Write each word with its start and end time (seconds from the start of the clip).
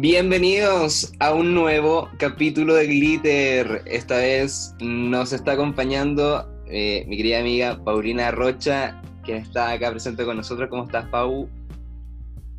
Bienvenidos 0.00 1.12
a 1.18 1.34
un 1.34 1.54
nuevo 1.54 2.08
capítulo 2.18 2.74
de 2.74 2.86
Glitter. 2.86 3.82
Esta 3.84 4.18
vez 4.18 4.72
nos 4.78 5.32
está 5.32 5.52
acompañando 5.52 6.48
eh, 6.68 7.04
mi 7.08 7.16
querida 7.16 7.40
amiga 7.40 7.82
Paulina 7.82 8.30
Rocha, 8.30 9.02
que 9.24 9.38
está 9.38 9.72
acá 9.72 9.90
presente 9.90 10.24
con 10.24 10.36
nosotros. 10.36 10.68
¿Cómo 10.70 10.84
estás, 10.84 11.08
Pau? 11.08 11.48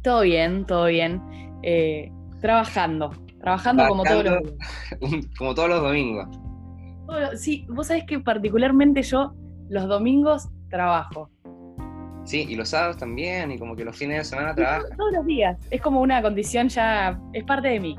Todo 0.04 0.24
bien, 0.24 0.66
todo 0.66 0.88
bien. 0.88 1.22
Eh, 1.64 2.12
trabajando, 2.42 3.12
trabajando 3.40 3.88
como 3.88 4.04
todos 4.04 4.26
los 4.26 4.42
Como 5.38 5.56
todos 5.56 5.70
los 5.70 5.82
domingos. 5.82 6.28
Sí, 7.38 7.66
vos 7.70 7.88
sabés 7.88 8.04
que 8.04 8.20
particularmente 8.20 9.02
yo 9.02 9.34
los 9.70 9.88
domingos 9.88 10.50
trabajo. 10.70 11.30
Sí, 12.30 12.46
y 12.48 12.54
los 12.54 12.70
sábados 12.70 12.98
también, 12.98 13.52
y 13.52 13.58
como 13.58 13.76
que 13.76 13.84
los 13.84 13.98
fines 13.98 14.20
de 14.20 14.24
semana 14.24 14.54
trabajo. 14.54 14.86
Todos 14.96 15.14
los 15.14 15.26
días, 15.26 15.58
es 15.72 15.82
como 15.82 16.00
una 16.00 16.22
condición 16.22 16.70
ya, 16.70 17.20
es 17.34 17.44
parte 17.44 17.70
de 17.70 17.80
mí. 17.80 17.98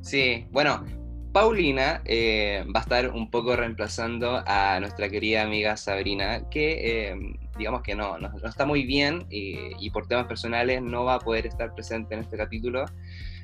Sí, 0.00 0.44
bueno, 0.50 0.84
Paulina 1.32 2.02
eh, 2.04 2.64
va 2.74 2.80
a 2.80 2.82
estar 2.82 3.10
un 3.10 3.30
poco 3.30 3.54
reemplazando 3.54 4.42
a 4.44 4.80
nuestra 4.80 5.08
querida 5.08 5.42
amiga 5.42 5.76
Sabrina, 5.76 6.48
que 6.50 7.10
eh, 7.10 7.16
digamos 7.56 7.82
que 7.82 7.94
no, 7.94 8.18
no, 8.18 8.28
está 8.44 8.66
muy 8.66 8.82
bien 8.82 9.24
y, 9.30 9.88
por 9.90 10.08
temas 10.08 10.26
personales 10.26 10.82
no 10.82 11.04
va 11.04 11.14
a 11.14 11.20
poder 11.20 11.46
estar 11.46 11.72
presente 11.76 12.14
en 12.16 12.22
este 12.22 12.36
capítulo. 12.36 12.86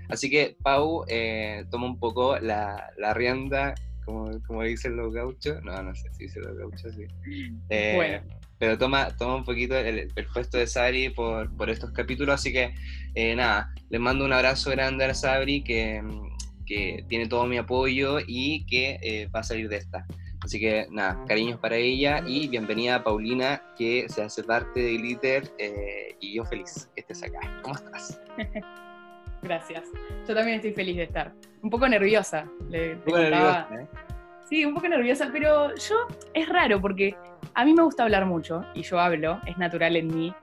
Así 0.08 0.28
que 0.28 0.56
Pau 0.60 1.04
eh, 1.06 1.66
toma 1.70 1.86
un 1.86 2.00
poco 2.00 2.36
la, 2.40 2.90
la 2.98 3.14
rienda, 3.14 3.76
como, 4.04 4.42
como, 4.42 4.64
dicen 4.64 4.96
los 4.96 5.14
gauchos. 5.14 5.62
No, 5.62 5.80
no 5.84 5.94
sé 5.94 6.12
si 6.14 6.24
dicen 6.24 6.42
los 6.42 6.58
gauchos, 6.58 6.96
sí. 6.96 7.06
bueno 7.94 8.43
pero 8.64 8.78
toma, 8.78 9.14
toma 9.18 9.36
un 9.36 9.44
poquito 9.44 9.76
el, 9.76 10.10
puesto 10.32 10.56
de 10.56 10.66
Sabri 10.66 11.10
por, 11.10 11.54
por, 11.54 11.68
estos 11.68 11.90
capítulos, 11.90 12.36
así 12.36 12.50
que 12.50 12.74
eh, 13.14 13.36
nada, 13.36 13.74
les 13.90 14.00
mando 14.00 14.24
un 14.24 14.32
abrazo 14.32 14.70
grande 14.70 15.04
a 15.04 15.12
Sabri 15.12 15.62
que, 15.62 16.02
que 16.64 17.04
tiene 17.06 17.28
todo 17.28 17.44
mi 17.44 17.58
apoyo 17.58 18.20
y 18.26 18.64
que 18.64 18.98
eh, 19.02 19.26
va 19.26 19.40
a 19.40 19.42
salir 19.42 19.68
de 19.68 19.76
esta. 19.76 20.06
Así 20.42 20.58
que 20.58 20.86
nada, 20.90 21.22
cariños 21.28 21.58
para 21.60 21.76
ella 21.76 22.24
y 22.26 22.48
bienvenida 22.48 22.94
a 22.94 23.04
Paulina 23.04 23.62
que 23.76 24.08
se 24.08 24.22
hace 24.22 24.42
parte 24.42 24.80
de 24.80 24.96
Glitter 24.96 25.52
eh, 25.58 26.16
y 26.20 26.36
yo 26.36 26.46
feliz 26.46 26.90
que 26.94 27.02
estés 27.02 27.22
acá. 27.22 27.60
¿Cómo 27.60 27.74
estás? 27.74 28.18
Gracias. 29.42 29.90
Yo 30.26 30.34
también 30.34 30.56
estoy 30.56 30.72
feliz 30.72 30.96
de 30.96 31.02
estar. 31.02 31.34
Un 31.60 31.68
poco 31.68 31.86
nerviosa. 31.86 32.48
un 32.60 33.02
poco 33.04 33.18
nerviosa, 33.18 33.68
¿eh? 33.78 33.86
Sí, 34.48 34.64
un 34.64 34.74
poco 34.74 34.88
nerviosa, 34.88 35.30
pero 35.32 35.74
yo 35.74 36.06
es 36.34 36.48
raro 36.48 36.80
porque 36.80 37.14
a 37.54 37.64
mí 37.64 37.72
me 37.72 37.82
gusta 37.82 38.02
hablar 38.02 38.26
mucho 38.26 38.64
y 38.74 38.82
yo 38.82 38.98
hablo, 38.98 39.40
es 39.46 39.56
natural 39.58 39.96
en 39.96 40.08
mí, 40.08 40.34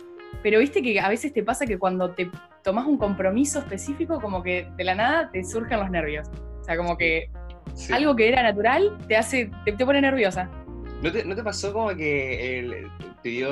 pero 0.43 0.59
viste 0.59 0.81
que 0.81 0.99
a 0.99 1.09
veces 1.09 1.33
te 1.33 1.43
pasa 1.43 1.65
que 1.65 1.77
cuando 1.77 2.11
te 2.11 2.31
tomas 2.63 2.85
un 2.85 2.97
compromiso 2.97 3.59
específico, 3.59 4.19
como 4.21 4.41
que 4.41 4.67
de 4.77 4.83
la 4.83 4.95
nada 4.95 5.29
te 5.31 5.43
surgen 5.43 5.79
los 5.79 5.89
nervios. 5.89 6.29
O 6.61 6.63
sea, 6.63 6.77
como 6.77 6.97
que 6.97 7.29
algo 7.93 8.15
que 8.15 8.29
era 8.29 8.41
natural 8.43 8.97
te 9.07 9.17
hace, 9.17 9.51
te, 9.65 9.73
pone 9.85 10.01
nerviosa. 10.01 10.49
¿No 11.01 11.11
te, 11.11 11.43
pasó 11.43 11.73
como 11.73 11.89
que 11.95 12.59
el, 12.59 12.87
te 13.21 13.29
dio, 13.29 13.49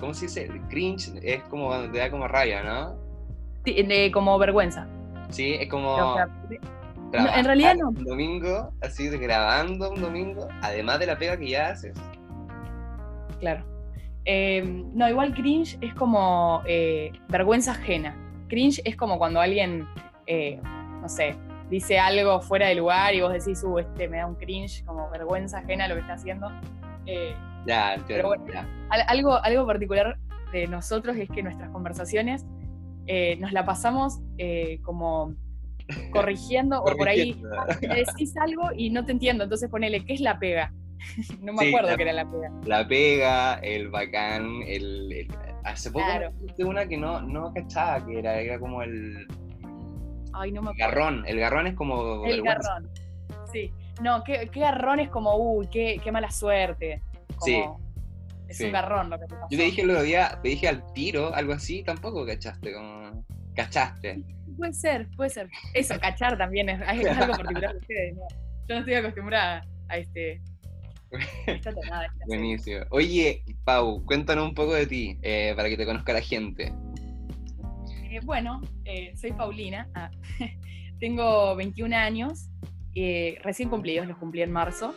¿cómo 0.00 0.14
se 0.14 0.26
dice? 0.26 0.44
El 0.44 0.60
cringe 0.62 1.12
es 1.22 1.42
como 1.44 1.68
cuando 1.68 1.92
te 1.92 1.98
da 1.98 2.10
como 2.10 2.26
rabia, 2.26 2.62
¿no? 2.62 2.96
Sí, 3.64 4.10
como 4.12 4.38
vergüenza. 4.38 4.86
Sí, 5.30 5.54
es 5.54 5.68
como... 5.68 6.16
en 7.12 7.44
realidad 7.44 7.76
no. 7.76 7.88
Un 7.88 8.04
domingo, 8.04 8.72
así 8.82 9.08
grabando 9.08 9.90
un 9.90 10.00
domingo, 10.00 10.48
además 10.60 10.98
de 10.98 11.06
la 11.06 11.18
pega 11.18 11.36
que 11.36 11.48
ya 11.48 11.68
haces 11.68 11.94
claro. 13.36 13.64
Em, 14.24 14.90
no, 14.94 15.08
igual 15.08 15.34
cringe 15.34 15.76
es 15.80 15.94
como 15.94 16.62
eh, 16.66 17.12
vergüenza 17.28 17.72
ajena. 17.72 18.16
Cringe 18.48 18.80
es 18.84 18.96
como 18.96 19.18
cuando 19.18 19.40
alguien, 19.40 19.86
eh, 20.26 20.58
no 21.00 21.08
sé, 21.08 21.36
dice 21.68 21.98
algo 21.98 22.40
fuera 22.40 22.68
de 22.68 22.74
lugar 22.74 23.14
y 23.14 23.20
vos 23.20 23.32
decís, 23.32 23.62
uh, 23.64 23.78
este 23.78 24.08
me 24.08 24.18
da 24.18 24.26
un 24.26 24.36
cringe, 24.36 24.84
como 24.84 25.10
vergüenza 25.10 25.58
ajena 25.58 25.88
lo 25.88 25.94
que 25.94 26.00
está 26.00 26.14
haciendo. 26.14 26.50
Eh, 27.06 27.34
ya, 27.66 27.96
pero 28.06 28.28
bueno, 28.28 28.44
Algo, 29.08 29.42
algo 29.42 29.66
particular 29.66 30.16
de 30.52 30.68
nosotros 30.68 31.16
es 31.16 31.28
que 31.28 31.42
nuestras 31.42 31.70
conversaciones 31.70 32.44
nos 33.38 33.52
la 33.52 33.66
pasamos 33.66 34.20
como 34.82 35.34
corrigiendo, 36.12 36.80
o 36.80 36.96
por 36.96 37.08
ahí 37.08 37.42
decís 37.80 38.34
algo 38.38 38.70
y 38.74 38.88
no 38.88 39.04
te 39.04 39.12
entiendo, 39.12 39.44
entonces 39.44 39.68
ponele, 39.68 40.04
¿qué 40.04 40.14
es 40.14 40.20
la 40.20 40.38
pega? 40.38 40.72
no 41.40 41.52
me 41.52 41.68
acuerdo 41.68 41.96
que 41.96 42.02
era 42.02 42.12
la 42.12 42.30
pega. 42.30 42.52
La 42.64 42.88
pega, 42.88 43.54
el 43.56 43.88
bacán, 43.88 44.62
el. 44.66 45.28
hace 45.64 45.90
poco 45.90 46.04
una 46.58 46.86
que 46.86 46.96
no, 46.96 47.20
no 47.22 47.52
cachaba 47.52 48.04
que 48.04 48.18
era, 48.18 48.40
era 48.40 48.58
como 48.58 48.82
el. 48.82 49.26
Ay, 50.32 50.52
no 50.52 50.62
me 50.62 50.70
acuerdo. 50.70 50.78
Garrón, 50.78 51.24
el 51.26 51.38
garrón 51.40 51.66
es 51.66 51.74
como. 51.74 52.24
El 52.26 52.42
garrón. 52.42 52.90
Sí. 53.52 53.72
No, 54.02 54.24
qué, 54.24 54.48
qué 54.52 54.60
garrón 54.60 54.98
es 54.98 55.08
como, 55.08 55.36
uy, 55.36 55.68
qué, 55.68 56.00
qué 56.02 56.10
mala 56.10 56.30
suerte. 56.30 57.02
sí. 57.44 57.62
Es 58.46 58.60
un 58.60 58.72
garrón 58.72 59.08
lo 59.08 59.18
que 59.18 59.26
te 59.26 59.34
pasó. 59.34 59.46
Yo 59.50 59.58
te 59.58 59.64
dije 59.64 59.82
el 59.82 59.90
otro 59.90 60.02
día, 60.02 60.38
te 60.42 60.50
dije 60.50 60.68
al 60.68 60.92
tiro, 60.92 61.34
algo 61.34 61.54
así, 61.54 61.82
tampoco 61.82 62.26
cachaste, 62.26 62.72
como. 62.72 63.24
Cachaste. 63.54 64.22
Puede 64.56 64.72
ser, 64.72 65.08
puede 65.16 65.30
ser. 65.30 65.48
Eso, 65.72 65.98
cachar 65.98 66.36
también 66.36 66.68
es, 66.68 66.80
algo 66.86 67.36
particular 67.36 67.72
de 67.72 67.78
ustedes, 67.78 68.16
Yo 68.68 68.74
no 68.74 68.78
estoy 68.80 68.94
acostumbrada 68.94 69.64
a 69.88 69.96
este, 69.98 70.40
Buenísimo. 72.26 72.84
Oye, 72.90 73.42
Pau, 73.64 74.04
cuéntanos 74.04 74.48
un 74.48 74.54
poco 74.54 74.74
de 74.74 74.86
ti, 74.86 75.18
eh, 75.22 75.52
para 75.56 75.68
que 75.68 75.76
te 75.76 75.86
conozca 75.86 76.12
la 76.12 76.20
gente. 76.20 76.72
Eh, 78.10 78.20
bueno, 78.24 78.60
eh, 78.84 79.12
soy 79.16 79.32
Paulina, 79.32 79.88
ah, 79.94 80.10
tengo 81.00 81.56
21 81.56 81.96
años, 81.96 82.48
recién 83.42 83.68
cumplidos, 83.68 84.06
los 84.06 84.16
cumplí 84.18 84.42
en 84.42 84.52
marzo, 84.52 84.94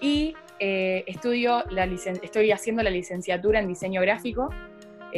y 0.00 0.34
estudio 0.58 1.64
la 1.70 1.84
estoy 1.84 2.50
haciendo 2.50 2.82
la 2.82 2.90
licenciatura 2.90 3.60
en 3.60 3.68
diseño 3.68 4.00
gráfico 4.00 4.48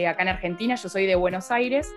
acá 0.07 0.23
en 0.23 0.29
Argentina, 0.29 0.75
yo 0.75 0.89
soy 0.89 1.07
de 1.07 1.15
Buenos 1.15 1.51
Aires, 1.51 1.93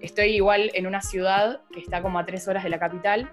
estoy 0.00 0.30
igual 0.30 0.70
en 0.74 0.86
una 0.86 1.02
ciudad 1.02 1.60
que 1.72 1.80
está 1.80 2.00
como 2.02 2.18
a 2.18 2.24
tres 2.24 2.48
horas 2.48 2.64
de 2.64 2.70
la 2.70 2.78
capital, 2.78 3.30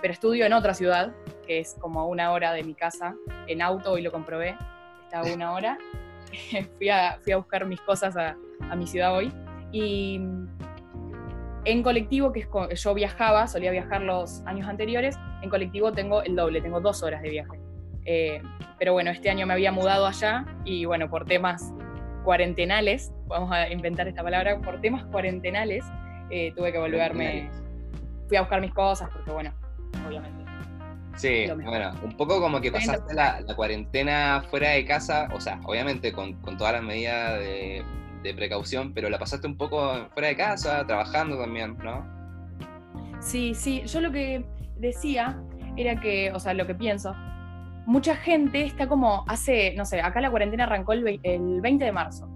pero 0.00 0.12
estudio 0.12 0.46
en 0.46 0.52
otra 0.52 0.74
ciudad, 0.74 1.12
que 1.48 1.60
es 1.60 1.74
como 1.80 2.00
a 2.00 2.04
una 2.04 2.30
hora 2.30 2.52
de 2.52 2.62
mi 2.62 2.74
casa, 2.74 3.16
en 3.46 3.62
auto, 3.62 3.92
hoy 3.92 4.02
lo 4.02 4.12
comprobé, 4.12 4.54
está 5.04 5.20
a 5.20 5.34
una 5.34 5.52
hora. 5.52 5.78
fui, 6.76 6.90
a, 6.90 7.18
fui 7.22 7.32
a 7.32 7.38
buscar 7.38 7.64
mis 7.64 7.80
cosas 7.80 8.16
a, 8.16 8.36
a, 8.70 8.76
mi 8.76 8.86
ciudad 8.86 9.16
hoy. 9.16 9.32
Y 9.72 10.20
en 11.64 11.82
colectivo, 11.82 12.32
que 12.32 12.40
es, 12.70 12.82
yo 12.82 12.94
viajaba, 12.94 13.46
solía 13.48 13.70
viajar 13.70 14.02
los 14.02 14.46
años 14.46 14.68
anteriores, 14.68 15.16
en 15.40 15.48
colectivo 15.48 15.90
tengo 15.90 16.22
el 16.22 16.36
doble, 16.36 16.60
tengo 16.60 16.80
dos 16.80 17.02
horas 17.02 17.22
de 17.22 17.30
viaje. 17.30 17.58
Eh, 18.04 18.42
pero 18.78 18.92
bueno, 18.92 19.10
este 19.10 19.30
año 19.30 19.46
me 19.46 19.54
había 19.54 19.72
mudado 19.72 20.06
allá 20.06 20.44
y 20.64 20.84
bueno, 20.84 21.08
por 21.08 21.24
temas 21.24 21.72
cuarentenales, 22.24 23.10
vamos 23.26 23.50
a 23.52 23.70
inventar 23.70 24.06
esta 24.06 24.22
palabra, 24.22 24.60
por 24.60 24.82
temas 24.82 25.04
cuarentenales, 25.06 25.84
eh, 26.30 26.52
tuve 26.54 26.72
que 26.72 26.78
volverme, 26.78 27.50
fui 28.28 28.36
a 28.36 28.42
buscar 28.42 28.60
mis 28.60 28.72
cosas 28.74 29.08
porque 29.10 29.30
bueno, 29.30 29.52
obviamente 30.06 30.47
Sí, 31.18 31.46
bueno, 31.64 31.92
un 32.04 32.16
poco 32.16 32.40
como 32.40 32.60
que 32.60 32.70
pasaste 32.70 33.12
la, 33.12 33.42
cuarentena 33.56 34.44
fuera 34.48 34.70
de 34.70 34.84
casa, 34.84 35.28
o 35.34 35.40
sea, 35.40 35.60
obviamente 35.64 36.12
con, 36.12 36.34
con 36.34 36.56
todas 36.56 36.74
las 36.74 36.82
medidas 36.82 37.40
de, 37.40 37.84
precaución, 38.36 38.92
pero 38.92 39.08
la 39.08 39.18
pasaste 39.18 39.46
un 39.46 39.56
poco 39.56 40.06
fuera 40.12 40.28
de 40.28 40.36
casa, 40.36 40.86
trabajando 40.86 41.38
también, 41.38 41.78
¿no? 41.78 42.06
Sí, 43.20 43.54
sí, 43.54 43.82
yo 43.86 44.02
lo 44.02 44.12
que 44.12 44.44
decía 44.76 45.42
era 45.78 45.98
que, 45.98 46.30
o 46.32 46.38
sea, 46.38 46.52
lo 46.52 46.66
que 46.66 46.74
pienso, 46.74 47.14
mucha 47.86 48.14
gente 48.16 48.66
está 48.66 48.86
como, 48.86 49.24
hace, 49.28 49.74
no 49.76 49.86
sé, 49.86 50.02
acá 50.02 50.20
la 50.20 50.30
cuarentena 50.30 50.64
arrancó 50.64 50.92
el, 50.92 51.18
el 51.22 51.60
20 51.62 51.86
de 51.86 51.92
marzo, 51.92 52.28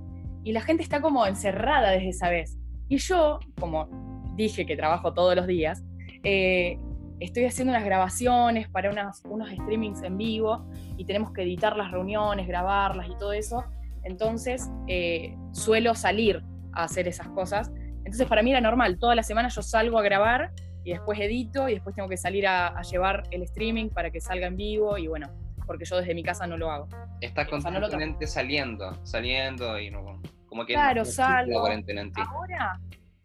y 0.45 0.53
la 0.53 0.63
gente 0.63 0.83
está 0.83 1.03
como 1.03 1.27
encerrada 1.27 1.91
desde 1.91 2.09
esa 2.09 2.31
vez. 2.31 2.59
Y 2.89 2.97
yo, 2.97 3.39
como 3.61 3.89
dije 4.35 4.67
que 4.67 4.77
trabajo 4.77 5.13
todos 5.13 5.37
los 5.37 5.47
días, 5.47 5.85
eh, 6.25 6.79
estoy 7.25 7.45
haciendo 7.45 7.73
unas 7.73 7.85
grabaciones 7.85 8.69
para 8.69 8.91
unos 8.91 9.51
streamings 9.51 10.03
en 10.03 10.17
vivo 10.17 10.67
y 10.97 11.05
tenemos 11.05 11.33
que 11.33 11.43
editar 11.43 11.77
las 11.77 11.91
reuniones, 11.91 12.49
grabarlas 12.49 13.09
y 13.09 13.17
todo 13.17 13.33
eso. 13.33 13.65
Entonces 14.03 14.69
eh, 14.89 15.37
suelo 15.53 15.95
salir 15.95 16.43
a 16.73 16.85
hacer 16.85 17.07
esas 17.07 17.29
cosas. 17.29 17.71
Entonces 17.99 18.27
para 18.27 18.43
mí 18.43 18.51
era 18.51 18.61
normal, 18.61 18.99
toda 18.99 19.15
la 19.15 19.23
semana 19.23 19.49
yo 19.49 19.63
salgo 19.63 19.99
a 19.99 20.03
grabar 20.03 20.51
y 20.85 20.91
después 20.91 21.19
edito 21.21 21.69
y 21.69 21.75
después 21.75 21.95
tengo 21.95 22.09
que 22.09 22.17
salir 22.17 22.47
a, 22.47 22.81
llevar 22.83 23.23
el 23.31 23.43
streaming 23.43 23.91
para 23.91 24.11
que 24.11 24.21
salga 24.21 24.49
en 24.49 24.57
vivo 24.57 24.99
y 24.99 25.07
bueno, 25.07 25.31
porque 25.65 25.85
yo 25.85 25.99
desde 25.99 26.15
mi 26.15 26.25
casa 26.25 26.49
no 26.49 26.57
lo 26.57 26.73
hago. 26.73 26.89
Estás 27.21 27.47
constantemente 27.49 28.27
saliendo, 28.27 28.99
saliendo 29.05 29.79
y 29.79 29.91
no, 29.91 30.21
como 30.49 30.67
que 30.67 30.73
claro, 30.73 31.05
salgo. 31.05 31.69
Ahora, 32.17 32.81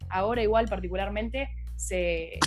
ahora 0.08 0.42
igual 0.42 0.68
particularmente 0.68 1.48
se, 1.74 2.38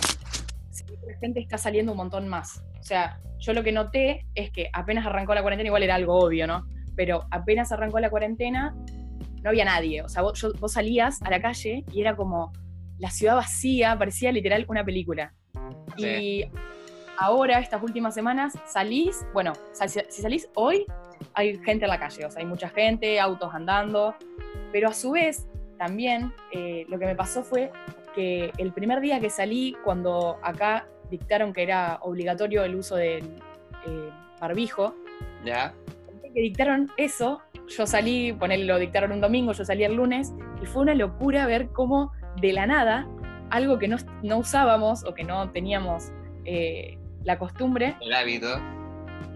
la 1.06 1.18
gente 1.18 1.40
está 1.40 1.58
saliendo 1.58 1.92
un 1.92 1.98
montón 1.98 2.28
más. 2.28 2.64
O 2.80 2.82
sea, 2.82 3.20
yo 3.38 3.52
lo 3.52 3.62
que 3.62 3.72
noté 3.72 4.26
es 4.34 4.50
que 4.50 4.70
apenas 4.72 5.06
arrancó 5.06 5.34
la 5.34 5.42
cuarentena, 5.42 5.68
igual 5.68 5.82
era 5.82 5.94
algo 5.94 6.18
obvio, 6.18 6.46
¿no? 6.46 6.66
Pero 6.96 7.26
apenas 7.30 7.72
arrancó 7.72 8.00
la 8.00 8.10
cuarentena, 8.10 8.74
no 9.42 9.50
había 9.50 9.64
nadie. 9.64 10.02
O 10.02 10.08
sea, 10.08 10.22
vos, 10.22 10.38
salías 10.68 11.20
a 11.22 11.30
la 11.30 11.40
calle 11.40 11.84
y 11.92 12.00
era 12.00 12.16
como 12.16 12.52
la 12.98 13.10
ciudad 13.10 13.36
vacía, 13.36 13.98
parecía 13.98 14.32
literal 14.32 14.64
una 14.68 14.84
película. 14.84 15.34
Y 15.96 16.44
ahora, 17.18 17.58
estas 17.58 17.82
últimas 17.82 18.14
semanas, 18.14 18.54
salís, 18.66 19.26
bueno, 19.34 19.52
si 19.72 20.22
salís 20.22 20.48
hoy, 20.54 20.86
hay 21.34 21.58
gente 21.58 21.84
en 21.84 21.90
la 21.90 21.98
calle, 21.98 22.26
o 22.26 22.30
sea, 22.30 22.40
hay 22.40 22.46
mucha 22.46 22.68
gente, 22.68 23.20
autos 23.20 23.54
andando, 23.54 24.14
pero 24.72 24.88
a 24.88 24.92
su 24.92 25.12
vez, 25.12 25.46
también 25.78 26.32
eh, 26.52 26.84
lo 26.88 26.98
que 26.98 27.06
me 27.06 27.14
pasó 27.14 27.42
fue 27.42 27.70
que 28.14 28.52
el 28.58 28.72
primer 28.72 29.00
día 29.00 29.20
que 29.20 29.30
salí, 29.30 29.76
cuando 29.84 30.38
acá 30.42 30.86
dictaron 31.10 31.52
que 31.52 31.62
era 31.62 31.98
obligatorio 32.02 32.64
el 32.64 32.74
uso 32.74 32.96
del 32.96 33.24
eh, 33.86 34.10
barbijo, 34.40 34.94
¿Ya? 35.44 35.74
que 36.34 36.40
dictaron 36.40 36.90
eso, 36.96 37.42
yo 37.68 37.86
salí, 37.86 38.32
ponerle, 38.32 38.64
lo 38.64 38.78
dictaron 38.78 39.12
un 39.12 39.20
domingo, 39.20 39.52
yo 39.52 39.64
salí 39.64 39.84
el 39.84 39.94
lunes, 39.94 40.32
y 40.62 40.66
fue 40.66 40.82
una 40.82 40.94
locura 40.94 41.46
ver 41.46 41.68
cómo 41.68 42.12
de 42.40 42.52
la 42.52 42.66
nada, 42.66 43.06
algo 43.50 43.78
que 43.78 43.88
no, 43.88 43.98
usábamos 44.36 45.04
o 45.04 45.14
que 45.14 45.24
no 45.24 45.50
teníamos 45.50 46.10
eh, 46.44 46.98
la 47.24 47.38
costumbre. 47.38 47.96
El 48.00 48.14
hábito. 48.14 48.58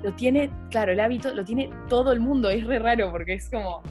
Lo 0.02 0.12
tiene, 0.14 0.50
claro, 0.70 0.92
el 0.92 1.00
hábito 1.00 1.34
lo 1.34 1.44
tiene 1.44 1.70
todo 1.88 2.12
el 2.12 2.20
mundo, 2.20 2.48
es 2.50 2.66
re 2.66 2.78
raro 2.78 3.10
porque 3.10 3.34
es 3.34 3.48
como. 3.50 3.82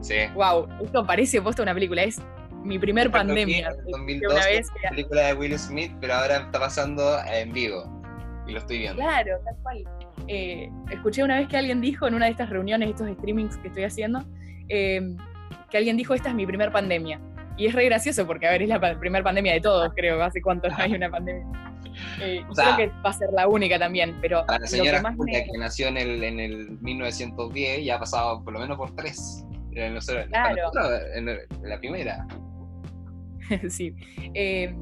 Sí. 0.00 0.16
Wow, 0.34 0.68
esto 0.82 1.06
parece 1.06 1.40
puesto 1.40 1.62
una 1.62 1.74
película, 1.74 2.02
es 2.02 2.20
mi 2.64 2.78
primer 2.78 3.10
pandemia. 3.10 3.74
una 3.86 4.46
vez 4.46 4.68
película 4.88 5.26
de 5.26 5.34
Will 5.34 5.58
Smith, 5.58 5.92
pero 6.00 6.14
ahora 6.14 6.36
está 6.38 6.60
pasando 6.60 7.18
en 7.30 7.52
vivo 7.52 7.84
y 8.46 8.52
lo 8.52 8.58
estoy 8.58 8.78
viendo. 8.78 9.02
Claro, 9.02 9.38
tal 9.44 9.56
cual. 9.62 9.84
Eh, 10.28 10.70
escuché 10.90 11.22
una 11.22 11.38
vez 11.38 11.48
que 11.48 11.56
alguien 11.56 11.80
dijo 11.80 12.06
en 12.06 12.14
una 12.14 12.26
de 12.26 12.32
estas 12.32 12.50
reuniones, 12.50 12.90
estos 12.90 13.08
streamings 13.18 13.56
que 13.58 13.68
estoy 13.68 13.84
haciendo, 13.84 14.24
eh, 14.68 15.16
que 15.70 15.76
alguien 15.78 15.96
dijo, 15.96 16.14
esta 16.14 16.28
es 16.30 16.34
mi 16.34 16.46
primer 16.46 16.70
pandemia. 16.72 17.20
Y 17.56 17.66
es 17.66 17.74
re 17.74 17.84
gracioso 17.84 18.26
porque, 18.26 18.46
a 18.46 18.50
ver, 18.50 18.62
es 18.62 18.68
la 18.68 18.98
primera 18.98 19.22
pandemia 19.22 19.52
de 19.52 19.60
todos, 19.60 19.92
creo. 19.94 20.22
¿Hace 20.22 20.40
cuánto 20.40 20.68
no 20.68 20.76
hay 20.78 20.94
una 20.94 21.10
pandemia? 21.10 21.46
Eh, 22.20 22.42
creo 22.54 22.76
que 22.76 22.86
va 23.04 23.10
a 23.10 23.12
ser 23.12 23.28
la 23.32 23.46
única 23.46 23.78
también, 23.78 24.16
pero... 24.20 24.44
la 24.48 24.66
señora 24.66 25.02
que, 25.02 25.58
nació 25.58 25.88
en 25.88 25.98
el, 25.98 26.24
en 26.24 26.40
el 26.40 26.78
1910 26.80 27.84
ya 27.84 27.96
ha 27.96 27.98
pasado 27.98 28.42
por 28.42 28.54
lo 28.54 28.60
menos 28.60 28.78
por 28.78 28.94
tres. 28.96 29.44
En, 29.74 29.98
claro. 30.28 30.70
en, 31.14 31.38
la 31.62 31.78
primera. 31.78 32.26
sí. 33.68 33.94
Eh, 34.34 34.74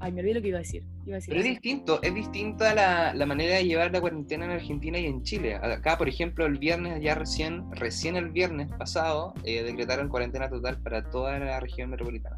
ay, 0.00 0.12
me 0.12 0.20
olvidé 0.20 0.34
lo 0.34 0.42
que 0.42 0.48
iba 0.48 0.58
a 0.58 0.62
decir. 0.62 0.84
Pero 1.04 1.38
es 1.38 1.44
distinto, 1.44 2.02
es 2.02 2.14
distinta 2.14 2.74
la, 2.74 3.12
la, 3.12 3.26
manera 3.26 3.56
de 3.56 3.64
llevar 3.64 3.92
la 3.92 4.00
cuarentena 4.00 4.46
en 4.46 4.52
Argentina 4.52 4.98
y 4.98 5.06
en 5.06 5.22
Chile. 5.22 5.54
Acá, 5.54 5.98
por 5.98 6.08
ejemplo, 6.08 6.46
el 6.46 6.58
viernes, 6.58 7.02
ya 7.02 7.14
recién, 7.14 7.70
recién 7.72 8.16
el 8.16 8.30
viernes 8.30 8.70
pasado, 8.78 9.34
eh, 9.44 9.62
decretaron 9.62 10.08
cuarentena 10.08 10.48
total 10.48 10.80
para 10.80 11.10
toda 11.10 11.38
la 11.38 11.60
región 11.60 11.90
metropolitana. 11.90 12.36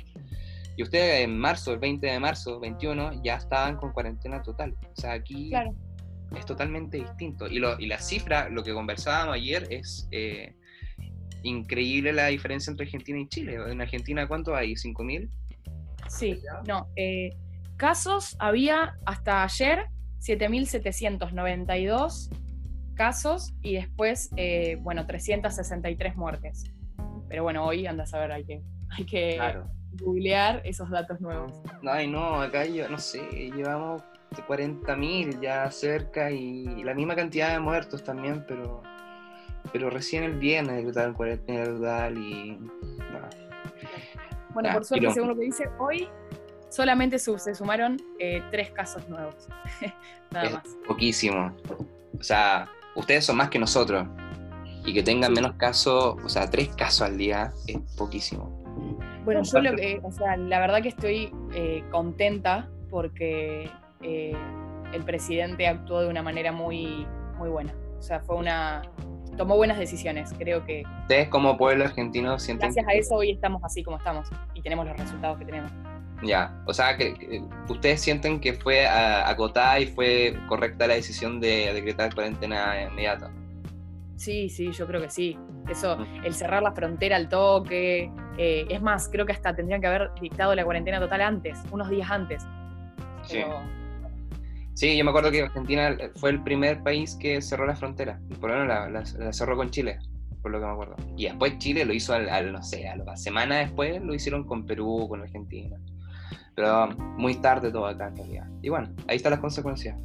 Y 0.77 0.83
ustedes 0.83 1.25
en 1.25 1.39
marzo, 1.39 1.73
el 1.73 1.79
20 1.79 2.07
de 2.07 2.21
marzo, 2.21 2.59
21, 2.59 3.23
ya 3.23 3.37
estaban 3.37 3.77
con 3.77 3.93
cuarentena 3.93 4.43
total. 4.43 4.75
O 4.97 5.01
sea, 5.01 5.13
aquí 5.13 5.53
es 6.37 6.45
totalmente 6.45 6.99
distinto. 6.99 7.47
Y, 7.47 7.61
lo, 7.61 7.79
y 7.79 7.87
la 7.87 7.99
cifra, 7.99 8.49
lo 8.49 8.63
que 8.63 8.75
conversábamos 8.75 9.37
ayer, 9.37 9.67
es 9.71 10.09
eh, 10.11 10.55
increíble 11.45 12.13
la 12.13 12.27
diferencia 12.27 12.71
entre 12.71 12.87
Argentina 12.87 13.19
y 13.19 13.29
Chile. 13.29 13.59
En 13.69 13.81
Argentina, 13.81 14.27
¿cuánto 14.27 14.55
hay? 14.55 14.73
¿5.000? 14.73 15.31
Sí, 16.09 16.41
no. 16.67 16.89
Eh, 16.97 17.31
Casos 17.77 18.37
había 18.39 18.97
hasta 19.05 19.45
ayer 19.45 19.89
7.792 20.21 22.31
casos 22.95 23.53
y 23.61 23.75
después, 23.75 24.31
eh, 24.37 24.79
bueno, 24.81 25.07
363 25.07 26.17
muertes. 26.17 26.73
Pero 27.29 27.43
bueno, 27.43 27.67
hoy 27.67 27.87
andas 27.87 28.15
a 28.15 28.21
ver, 28.21 28.33
hay 28.33 28.45
que, 28.45 28.63
hay 28.97 29.05
que 29.05 29.39
googlear 30.01 30.63
esos 30.65 30.89
datos 30.89 31.21
nuevos. 31.21 31.61
Ay, 31.87 32.07
no, 32.07 32.41
acá 32.41 32.65
yo 32.65 32.89
no 32.89 32.99
sé, 32.99 33.21
llevamos 33.55 34.03
40.000 34.49 35.43
ya 35.43 35.71
cerca 35.71 36.31
y 36.31 36.83
la 36.83 36.95
misma 36.95 37.15
cantidad 37.15 37.53
de 37.53 37.61
muertos 37.61 38.03
también, 38.03 38.43
pero 38.49 38.83
pero 39.73 39.91
recién 39.91 40.23
el 40.23 40.39
viernes 40.39 40.87
cuarentena 41.15 41.65
total 41.65 42.17
y... 42.17 42.57
Bueno, 44.57 44.73
por 44.73 44.87
suerte, 44.87 45.11
según 45.11 45.29
lo 45.29 45.37
que 45.37 45.43
dice, 45.43 45.69
hoy 45.79 46.09
solamente 46.71 47.19
se 47.19 47.55
sumaron 47.55 48.01
eh, 48.19 48.43
tres 48.51 48.71
casos 48.71 49.07
nuevos. 49.07 49.49
Nada 50.31 50.49
más. 50.49 50.63
Poquísimo. 50.89 51.55
O 52.19 52.23
sea, 52.23 52.67
ustedes 52.95 53.27
son 53.27 53.37
más 53.37 53.51
que 53.51 53.59
nosotros. 53.59 54.09
Y 54.87 54.95
que 54.95 55.03
tengan 55.03 55.35
menos 55.35 55.57
casos, 55.57 56.17
o 56.25 56.29
sea, 56.31 56.49
tres 56.49 56.71
casos 56.75 57.03
al 57.03 57.19
día 57.19 57.53
es 57.67 57.77
poquísimo. 57.99 58.49
Bueno, 59.27 59.43
yo 59.43 59.61
lo 59.61 59.77
que, 59.77 60.01
o 60.03 60.11
sea, 60.11 60.39
la 60.39 60.59
verdad 60.59 60.81
que 60.81 60.89
estoy 60.89 61.35
eh, 61.53 61.85
contenta 61.91 62.67
porque 62.89 63.71
eh, 64.01 64.35
el 64.95 65.05
presidente 65.05 65.67
actuó 65.67 66.01
de 66.01 66.09
una 66.09 66.23
manera 66.23 66.51
muy, 66.51 67.07
muy 67.37 67.51
buena. 67.51 67.75
O 67.99 68.03
sea, 68.03 68.21
fue 68.21 68.37
una. 68.37 68.81
Tomó 69.37 69.57
buenas 69.57 69.79
decisiones. 69.79 70.33
Creo 70.39 70.65
que. 70.65 70.83
Ustedes, 71.03 71.29
como 71.29 71.57
pueblo 71.57 71.85
argentino, 71.85 72.39
sienten. 72.39 72.69
Gracias 72.73 72.87
a 72.89 72.93
eso 72.93 73.15
hoy 73.17 73.31
estamos 73.31 73.63
así 73.65 73.83
como 73.83 73.99
estamos 73.99 74.29
y 74.55 74.63
tenemos 74.63 74.87
los 74.87 74.97
resultados 74.97 75.39
que 75.39 75.45
tenemos. 75.45 75.71
Ya, 76.23 76.55
o 76.67 76.73
sea, 76.73 76.97
que, 76.97 77.43
ustedes 77.69 78.01
sienten 78.01 78.41
que 78.41 78.55
fue 78.55 78.87
acotada 78.87 79.79
y 79.81 79.87
fue 79.87 80.39
correcta 80.49 80.87
la 80.87 80.95
decisión 80.95 81.41
de 81.41 81.73
decretar 81.75 82.15
cuarentena 82.15 82.83
inmediata. 82.91 83.31
Sí, 84.17 84.49
sí, 84.49 84.73
yo 84.73 84.87
creo 84.87 85.03
que 85.03 85.11
sí. 85.11 85.39
Eso, 85.69 85.99
el 86.25 86.35
cerrar 86.35 86.63
la 86.63 86.73
frontera 86.73 87.17
al 87.17 87.29
toque. 87.29 88.11
Eh, 88.39 88.67
es 88.71 88.81
más, 88.81 89.09
creo 89.11 89.27
que 89.27 89.33
hasta 89.33 89.55
tendrían 89.55 89.81
que 89.81 89.89
haber 89.89 90.11
dictado 90.21 90.55
la 90.55 90.65
cuarentena 90.65 91.01
total 91.01 91.21
antes, 91.21 91.59
unos 91.71 91.91
días 91.91 92.11
antes. 92.11 92.43
Sí. 93.23 93.43
Sí, 94.77 94.95
yo 94.95 95.05
me 95.05 95.11
acuerdo 95.11 95.31
que 95.31 95.41
Argentina 95.41 95.97
fue 96.17 96.29
el 96.29 96.43
primer 96.43 96.83
país 96.83 97.17
que 97.19 97.41
cerró 97.41 97.65
la 97.65 97.75
frontera. 97.75 98.21
Por 98.39 98.51
lo 98.51 98.59
menos 98.59 99.15
la, 99.15 99.33
cerró 99.33 99.57
con 99.57 99.71
Chile, 99.71 99.99
por 100.43 100.51
lo 100.51 100.61
que 100.61 100.67
me 100.67 100.73
acuerdo. 100.73 100.97
Y 101.17 101.25
después 101.25 101.57
Chile 101.57 101.87
lo 101.87 101.95
hizo 101.95 102.13
al, 102.13 102.53
no 102.53 102.63
sé, 102.63 102.87
a 102.87 102.95
la 102.95 103.17
semana 103.17 103.57
después 103.57 104.03
lo 104.03 104.13
hicieron 104.13 104.45
con 104.45 104.67
Perú, 104.67 105.07
con 105.09 105.23
Argentina. 105.23 105.79
Pero 106.55 106.89
muy 107.17 107.37
tarde 107.37 107.73
todo 107.73 107.87
acá 107.87 108.09
en 108.09 108.17
realidad. 108.17 108.47
Y 108.61 108.69
bueno, 108.69 108.91
ahí 109.09 109.17
están 109.17 109.31
las 109.31 109.41
consecuencias. 109.41 109.99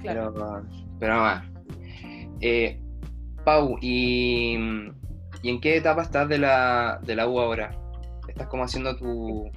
Claro. 0.00 0.32
Pero, 0.32 0.62
pero 1.00 1.16
más. 1.16 1.44
Eh, 2.40 2.80
Pau, 3.44 3.76
¿y, 3.80 4.56
¿y, 5.42 5.48
en 5.48 5.60
qué 5.60 5.78
etapa 5.78 6.02
estás 6.02 6.28
de 6.28 6.38
la, 6.38 7.00
de 7.02 7.16
la 7.16 7.26
U 7.26 7.40
ahora? 7.40 7.76
¿Estás 8.28 8.46
como 8.46 8.62
haciendo 8.62 8.94
tu...? 8.94 9.50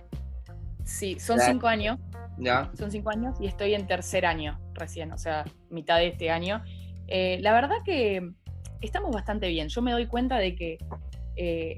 Sí, 0.85 1.19
son 1.19 1.39
cinco 1.39 1.67
años. 1.67 1.99
¿Ya? 2.37 2.71
Son 2.77 2.91
cinco 2.91 3.09
años 3.09 3.35
y 3.39 3.47
estoy 3.47 3.73
en 3.73 3.87
tercer 3.87 4.25
año 4.25 4.59
recién, 4.73 5.11
o 5.11 5.17
sea, 5.17 5.45
mitad 5.69 5.97
de 5.97 6.07
este 6.07 6.29
año. 6.29 6.63
Eh, 7.07 7.39
la 7.41 7.53
verdad 7.53 7.77
que 7.83 8.31
estamos 8.81 9.11
bastante 9.11 9.47
bien. 9.47 9.69
Yo 9.69 9.81
me 9.81 9.91
doy 9.91 10.07
cuenta 10.07 10.37
de 10.37 10.55
que 10.55 10.77
eh, 11.35 11.77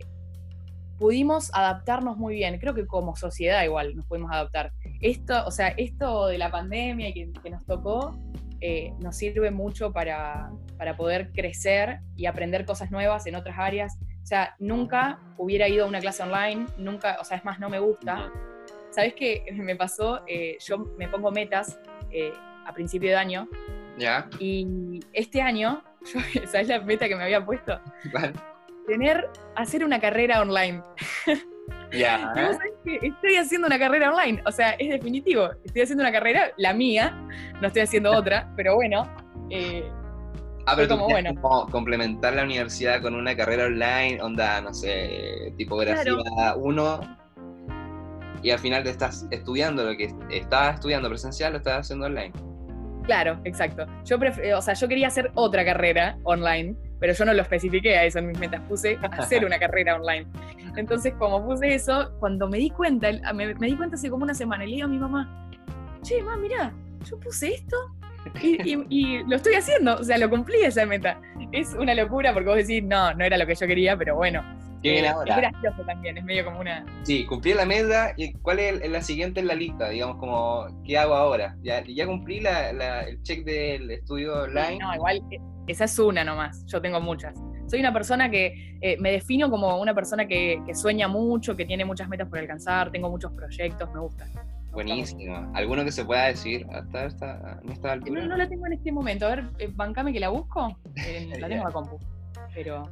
pudimos 0.98 1.50
adaptarnos 1.54 2.18
muy 2.18 2.36
bien. 2.36 2.60
Creo 2.60 2.74
que 2.74 2.86
como 2.86 3.16
sociedad 3.16 3.64
igual 3.64 3.96
nos 3.96 4.06
pudimos 4.06 4.32
adaptar. 4.32 4.74
Esto, 5.02 5.46
o 5.46 5.52
sea, 5.52 5.70
esto 5.70 6.28
de 6.28 6.38
la 6.38 6.52
pandemia 6.52 7.14
que, 7.14 7.32
que 7.42 7.50
nos 7.50 7.66
tocó 7.66 8.20
eh, 8.62 8.94
nos 9.00 9.16
sirve 9.16 9.52
mucho 9.52 9.94
para, 9.94 10.52
para, 10.78 10.98
poder 10.98 11.32
crecer 11.32 12.02
y 12.18 12.26
aprender 12.26 12.66
cosas 12.66 12.92
nuevas 12.92 13.26
en 13.26 13.36
otras 13.36 13.58
áreas. 13.58 13.98
O 14.22 14.26
sea, 14.26 14.56
nunca 14.60 15.20
hubiera 15.38 15.70
ido 15.70 15.86
a 15.86 15.88
una 15.88 16.02
clase 16.02 16.24
online, 16.24 16.66
nunca, 16.78 17.18
o 17.22 17.24
sea, 17.24 17.38
es 17.38 17.46
más, 17.46 17.60
no 17.60 17.70
me 17.70 17.80
gusta. 17.80 18.30
¿Sabes 18.90 19.14
qué 19.14 19.46
me 19.54 19.76
pasó? 19.76 20.22
Eh, 20.28 20.58
yo 20.60 20.80
me 20.98 21.08
pongo 21.08 21.32
metas 21.32 21.80
eh, 22.12 22.34
a 22.66 22.74
principio 22.74 23.10
de 23.10 23.16
año. 23.16 23.48
Ya. 23.98 24.30
Y 24.40 25.00
este 25.14 25.42
año, 25.42 25.84
¿sabes 26.48 26.68
la 26.68 26.80
meta 26.82 27.08
que 27.08 27.16
me 27.16 27.24
había 27.24 27.46
puesto? 27.46 27.80
tener, 28.88 29.30
hacer 29.56 29.84
una 29.84 30.00
carrera 30.00 30.42
online. 30.42 30.82
Ya. 31.92 32.34
estoy 32.86 33.36
haciendo 33.36 33.68
una 33.68 33.80
carrera 33.80 34.12
online, 34.12 34.42
o 34.46 34.52
sea, 34.52 34.72
es 34.72 34.90
definitivo. 34.90 35.50
Estoy 35.66 35.84
haciendo 35.84 36.04
una 36.04 36.12
carrera, 36.12 36.52
la 36.58 36.74
mía, 36.74 37.12
no 37.62 37.68
estoy 37.68 37.84
haciendo 37.84 38.12
otra, 38.12 38.52
pero 38.56 38.76
bueno. 38.76 39.12
Eh, 39.50 39.90
ah, 40.66 40.74
pero 40.76 40.90
como, 40.90 41.10
bueno. 41.10 41.34
complementar 41.72 42.36
la 42.36 42.44
universidad 42.44 43.02
con 43.02 43.16
una 43.16 43.36
carrera 43.36 43.66
online, 43.66 44.22
onda, 44.22 44.62
no 44.62 44.74
sé, 44.74 45.54
tipografía 45.58 46.14
1, 46.56 47.19
y 48.42 48.52
al 48.52 48.60
final 48.60 48.84
te 48.84 48.90
estás 48.90 49.28
estudiando 49.32 49.84
lo 49.84 49.96
que 49.96 50.14
estabas 50.30 50.76
estudiando 50.76 51.10
presencial, 51.10 51.54
lo 51.54 51.58
estás 51.58 51.80
haciendo 51.80 52.06
online. 52.06 52.32
Claro, 53.04 53.40
exacto. 53.44 53.86
Yo, 54.06 54.18
o 54.56 54.62
sea, 54.62 54.74
yo 54.76 54.88
quería 54.88 55.08
hacer 55.08 55.32
otra 55.34 55.66
carrera 55.66 56.18
online, 56.24 56.76
pero 57.00 57.14
yo 57.14 57.26
no 57.26 57.34
lo 57.34 57.42
especifiqué 57.42 57.98
a 57.98 58.04
eso 58.06 58.20
en 58.20 58.28
mis 58.28 58.38
metas, 58.38 58.62
puse 58.70 59.00
hacer 59.02 59.46
una 59.46 59.58
carrera 59.60 59.96
online. 59.96 60.28
Entonces, 60.76 61.14
como 61.18 61.44
puse 61.44 61.74
eso, 61.74 62.12
cuando 62.20 62.48
me 62.48 62.60
di 62.60 62.70
cuenta, 62.70 63.10
me, 63.34 63.54
di 63.54 63.76
cuenta 63.76 63.96
hace 63.96 64.10
como 64.10 64.24
una 64.24 64.34
semana, 64.36 64.64
y 64.64 64.70
le 64.70 64.76
digo 64.76 64.86
a 64.86 64.90
mi 64.90 65.00
mamá, 65.00 65.50
che, 66.04 66.22
mamá, 66.22 66.38
mira, 66.38 66.74
yo 67.04 67.20
puse 67.20 67.54
esto 67.56 67.78
y, 68.44 69.24
lo 69.24 69.36
estoy 69.36 69.56
haciendo, 69.56 69.96
o 69.96 70.04
sea, 70.04 70.18
lo 70.18 70.30
cumplí 70.30 70.62
esa 70.62 70.86
meta. 70.86 71.20
Es 71.52 71.74
una 71.74 71.96
locura 71.96 72.34
porque 72.34 72.50
vos 72.50 72.58
decís, 72.58 72.84
no, 72.84 73.14
no 73.14 73.24
era 73.24 73.38
lo 73.38 73.48
que 73.48 73.56
yo 73.56 73.66
quería, 73.66 73.98
pero 73.98 74.16
bueno, 74.16 74.44
¿Qué 74.82 74.92
viene 74.92 75.08
ahora? 75.10 75.36
Es 75.36 75.42
gracioso 75.42 75.84
también, 75.84 76.18
es 76.18 76.24
medio 76.24 76.46
como 76.46 76.60
una. 76.62 76.86
Sí, 77.04 77.26
cumplí 77.26 77.54
la 77.54 77.66
meta. 77.66 78.14
¿Y 78.16 78.34
cuál 78.34 78.60
es 78.60 78.90
la 78.90 79.02
siguiente 79.02 79.42
en 79.42 79.48
la 79.48 79.56
lista? 79.56 79.90
Digamos, 79.90 80.18
como, 80.18 80.68
¿qué 80.86 80.98
hago 80.98 81.16
ahora? 81.16 81.58
Ya, 81.62 81.84
ya 81.86 82.06
cumplí 82.06 82.40
la, 82.40 82.70
el 83.02 83.22
check 83.24 83.44
del 83.44 83.92
estudio 83.92 84.44
online. 84.44 84.80
No, 84.80 84.96
igual, 84.96 85.22
eh, 85.32 85.40
esa 85.68 85.84
es 85.84 86.00
una 86.00 86.24
nomás. 86.24 86.66
Yo 86.68 86.82
tengo 86.82 87.02
muchas. 87.02 87.36
Soy 87.68 87.82
una 87.82 87.94
persona 87.94 88.32
que 88.32 88.78
eh, 88.82 88.98
me 89.00 89.12
defino 89.12 89.50
como 89.50 89.80
una 89.80 89.94
persona 89.94 90.26
que, 90.28 90.62
que, 90.66 90.74
sueña 90.74 91.08
mucho, 91.08 91.56
que 91.56 91.66
tiene 91.66 91.86
muchas 91.86 92.08
metas 92.08 92.28
por 92.28 92.40
alcanzar, 92.40 92.92
tengo 92.92 93.10
muchos 93.10 93.32
proyectos, 93.34 93.92
me 93.94 94.00
gusta. 94.00 94.26
Buenísimo. 94.72 95.52
¿Alguno 95.54 95.84
que 95.84 95.92
se 95.92 96.06
pueda 96.06 96.26
decir 96.26 96.66
hasta 96.72 97.06
esta, 97.06 97.60
en 97.64 97.72
esta 97.72 97.92
altura? 97.92 98.22
No, 98.22 98.28
no 98.28 98.38
la 98.38 98.48
tengo 98.48 98.66
en 98.68 98.74
este 98.74 98.92
momento. 98.92 99.26
A 99.26 99.30
ver, 99.30 99.50
eh, 99.60 99.70
bancame 99.72 100.14
que 100.14 100.20
la 100.20 100.30
busco. 100.30 100.76
la 100.96 101.04
tengo 101.48 101.48
en 101.48 101.64
la 101.64 101.72
compu 101.72 102.00
pero 102.62 102.92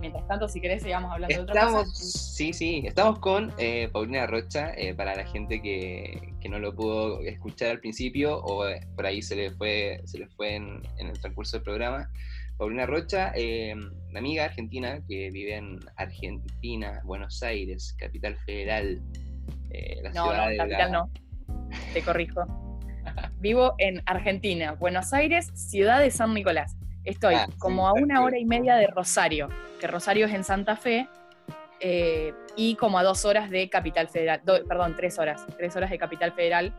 mientras 0.00 0.26
tanto, 0.26 0.48
si 0.48 0.60
querés, 0.60 0.82
sigamos 0.82 1.12
hablando 1.12 1.36
de 1.36 1.40
otra 1.40 1.66
cosa. 1.66 1.84
Sí, 1.94 2.52
sí, 2.52 2.82
estamos 2.84 3.20
con 3.20 3.52
eh, 3.56 3.88
Paulina 3.92 4.26
Rocha, 4.26 4.72
eh, 4.76 4.96
para 4.96 5.14
la 5.14 5.24
gente 5.24 5.62
que, 5.62 6.32
que, 6.40 6.48
no 6.48 6.58
lo 6.58 6.74
pudo 6.74 7.20
escuchar 7.20 7.70
al 7.70 7.78
principio 7.78 8.40
o 8.40 8.66
eh, 8.66 8.80
por 8.96 9.06
ahí 9.06 9.22
se 9.22 9.36
le 9.36 9.52
fue, 9.52 10.00
se 10.06 10.18
le 10.18 10.26
fue 10.26 10.56
en, 10.56 10.82
en 10.98 11.06
el 11.06 11.20
transcurso 11.20 11.58
del 11.58 11.62
programa. 11.62 12.10
Paulina 12.58 12.84
Rocha, 12.84 13.32
una 14.10 14.18
amiga 14.18 14.46
argentina 14.46 15.00
que 15.06 15.30
vive 15.30 15.54
en 15.54 15.78
Argentina, 15.94 17.00
Buenos 17.04 17.44
Aires, 17.44 17.94
capital 17.96 18.34
federal. 18.44 19.00
la 20.02 20.10
no, 20.10 20.24
ciudad 20.24 20.50
no, 20.50 20.56
capital 20.56 20.92
no, 20.92 21.10
te 21.94 22.02
corrijo. 22.02 22.44
Vivo 23.38 23.74
en 23.78 24.02
Argentina, 24.06 24.72
Buenos 24.72 25.12
Aires, 25.12 25.52
ciudad 25.54 26.00
de 26.00 26.10
San 26.10 26.34
Nicolás. 26.34 26.76
Estoy 27.06 27.36
ah, 27.36 27.48
como 27.58 27.88
a 27.88 27.92
una 27.92 28.22
hora 28.22 28.36
y 28.36 28.44
media 28.44 28.74
de 28.74 28.88
Rosario, 28.88 29.48
que 29.80 29.86
Rosario 29.86 30.26
es 30.26 30.34
en 30.34 30.42
Santa 30.42 30.76
Fe, 30.76 31.08
eh, 31.78 32.34
y 32.56 32.74
como 32.74 32.98
a 32.98 33.04
dos 33.04 33.24
horas 33.24 33.48
de 33.48 33.70
Capital 33.70 34.08
Federal, 34.08 34.42
perdón, 34.44 34.94
tres 34.96 35.18
horas, 35.18 35.46
tres 35.56 35.76
horas 35.76 35.90
de 35.90 35.98
Capital 35.98 36.32
Federal, 36.32 36.74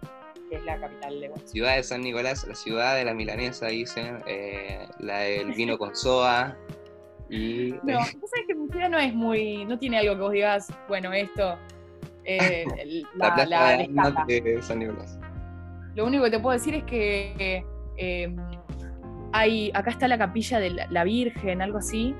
que 0.50 0.58
es 0.58 0.66
la 0.66 0.80
capital 0.80 1.20
de 1.20 1.30
Buenos 1.30 1.50
Ciudad 1.50 1.76
de 1.78 1.84
San 1.84 2.02
Nicolás, 2.02 2.46
la 2.46 2.56
ciudad 2.56 2.96
de 2.96 3.06
la 3.06 3.14
milanesa, 3.14 3.68
dicen, 3.68 4.20
eh, 4.28 4.86
la 5.00 5.20
del 5.20 5.54
vino 5.54 5.78
con 5.78 5.96
soa. 5.96 6.58
Y... 7.30 7.72
No, 7.84 8.00
tú 8.00 8.28
sabes 8.28 8.48
que 8.48 8.56
mi 8.56 8.68
ciudad 8.70 8.90
no 8.90 9.00
es 9.00 9.14
muy, 9.14 9.64
no 9.64 9.80
tiene 9.80 10.00
algo 10.00 10.16
que 10.16 10.22
vos 10.22 10.32
digas, 10.34 10.68
bueno, 10.90 11.14
esto, 11.14 11.58
eh, 12.26 12.66
la, 13.16 13.46
la, 13.46 14.26
de 14.28 14.62
San 14.62 14.80
Nicolás. 14.80 15.18
Lo 15.96 16.06
único 16.06 16.26
que 16.26 16.32
te 16.32 16.40
puedo 16.40 16.54
decir 16.54 16.76
es 16.76 16.84
que 16.84 17.64
acá 19.32 19.92
está 19.92 20.08
la 20.08 20.18
capilla 20.18 20.60
de 20.60 20.88
la, 20.90 21.04
Virgen, 21.04 21.62
algo 21.62 21.78
así. 21.80 22.16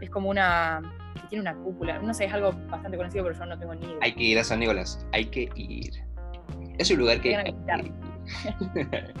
Es 0.00 0.10
como 0.10 0.30
una, 0.30 0.80
tiene 1.28 1.42
una 1.42 1.54
cúpula. 1.54 1.98
No 2.00 2.14
sé, 2.14 2.26
es 2.26 2.32
algo 2.32 2.52
bastante 2.68 2.96
conocido, 2.96 3.24
pero 3.24 3.38
yo 3.38 3.46
no 3.46 3.58
tengo 3.58 3.74
ni 3.74 3.86
idea. 3.86 3.98
Hay 4.02 4.12
que 4.12 4.22
ir 4.22 4.38
a 4.38 4.44
San 4.44 4.60
Nicolás, 4.60 5.06
hay 5.12 5.26
que 5.26 5.48
ir. 5.54 5.92
Es 6.78 6.90
un 6.90 6.98
lugar 6.98 7.20
que... 7.20 7.54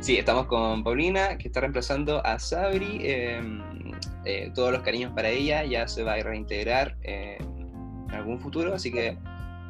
sí, 0.00 0.16
estamos 0.16 0.46
con 0.46 0.84
Paulina, 0.84 1.36
que 1.36 1.48
está 1.48 1.60
reemplazando 1.60 2.24
a 2.24 2.38
Sabri. 2.38 3.00
Em, 3.02 3.62
eh, 4.24 4.50
todos 4.54 4.72
los 4.72 4.82
cariños 4.82 5.12
para 5.12 5.28
ella, 5.28 5.64
ya 5.64 5.86
se 5.86 6.02
va 6.02 6.14
a 6.14 6.22
reintegrar 6.22 6.96
en 7.02 8.10
algún 8.10 8.40
futuro, 8.40 8.74
así 8.74 8.90
que 8.90 9.18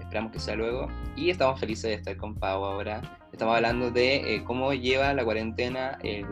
esperamos 0.01 0.33
que 0.33 0.39
sea 0.39 0.55
luego. 0.55 0.89
Y 1.17 1.31
estamos 1.31 1.59
felices 1.59 1.91
de 1.91 1.95
estar 1.95 2.17
con 2.17 2.35
Pau 2.35 2.65
ahora. 2.65 3.03
Estamos 3.35 3.57
hablando 3.57 3.91
de 3.91 4.37
eh, 4.37 4.45
cómo 4.45 4.73
lleva 4.73 5.13
la 5.13 5.25
cuarentena 5.25 5.99
el 6.05 6.25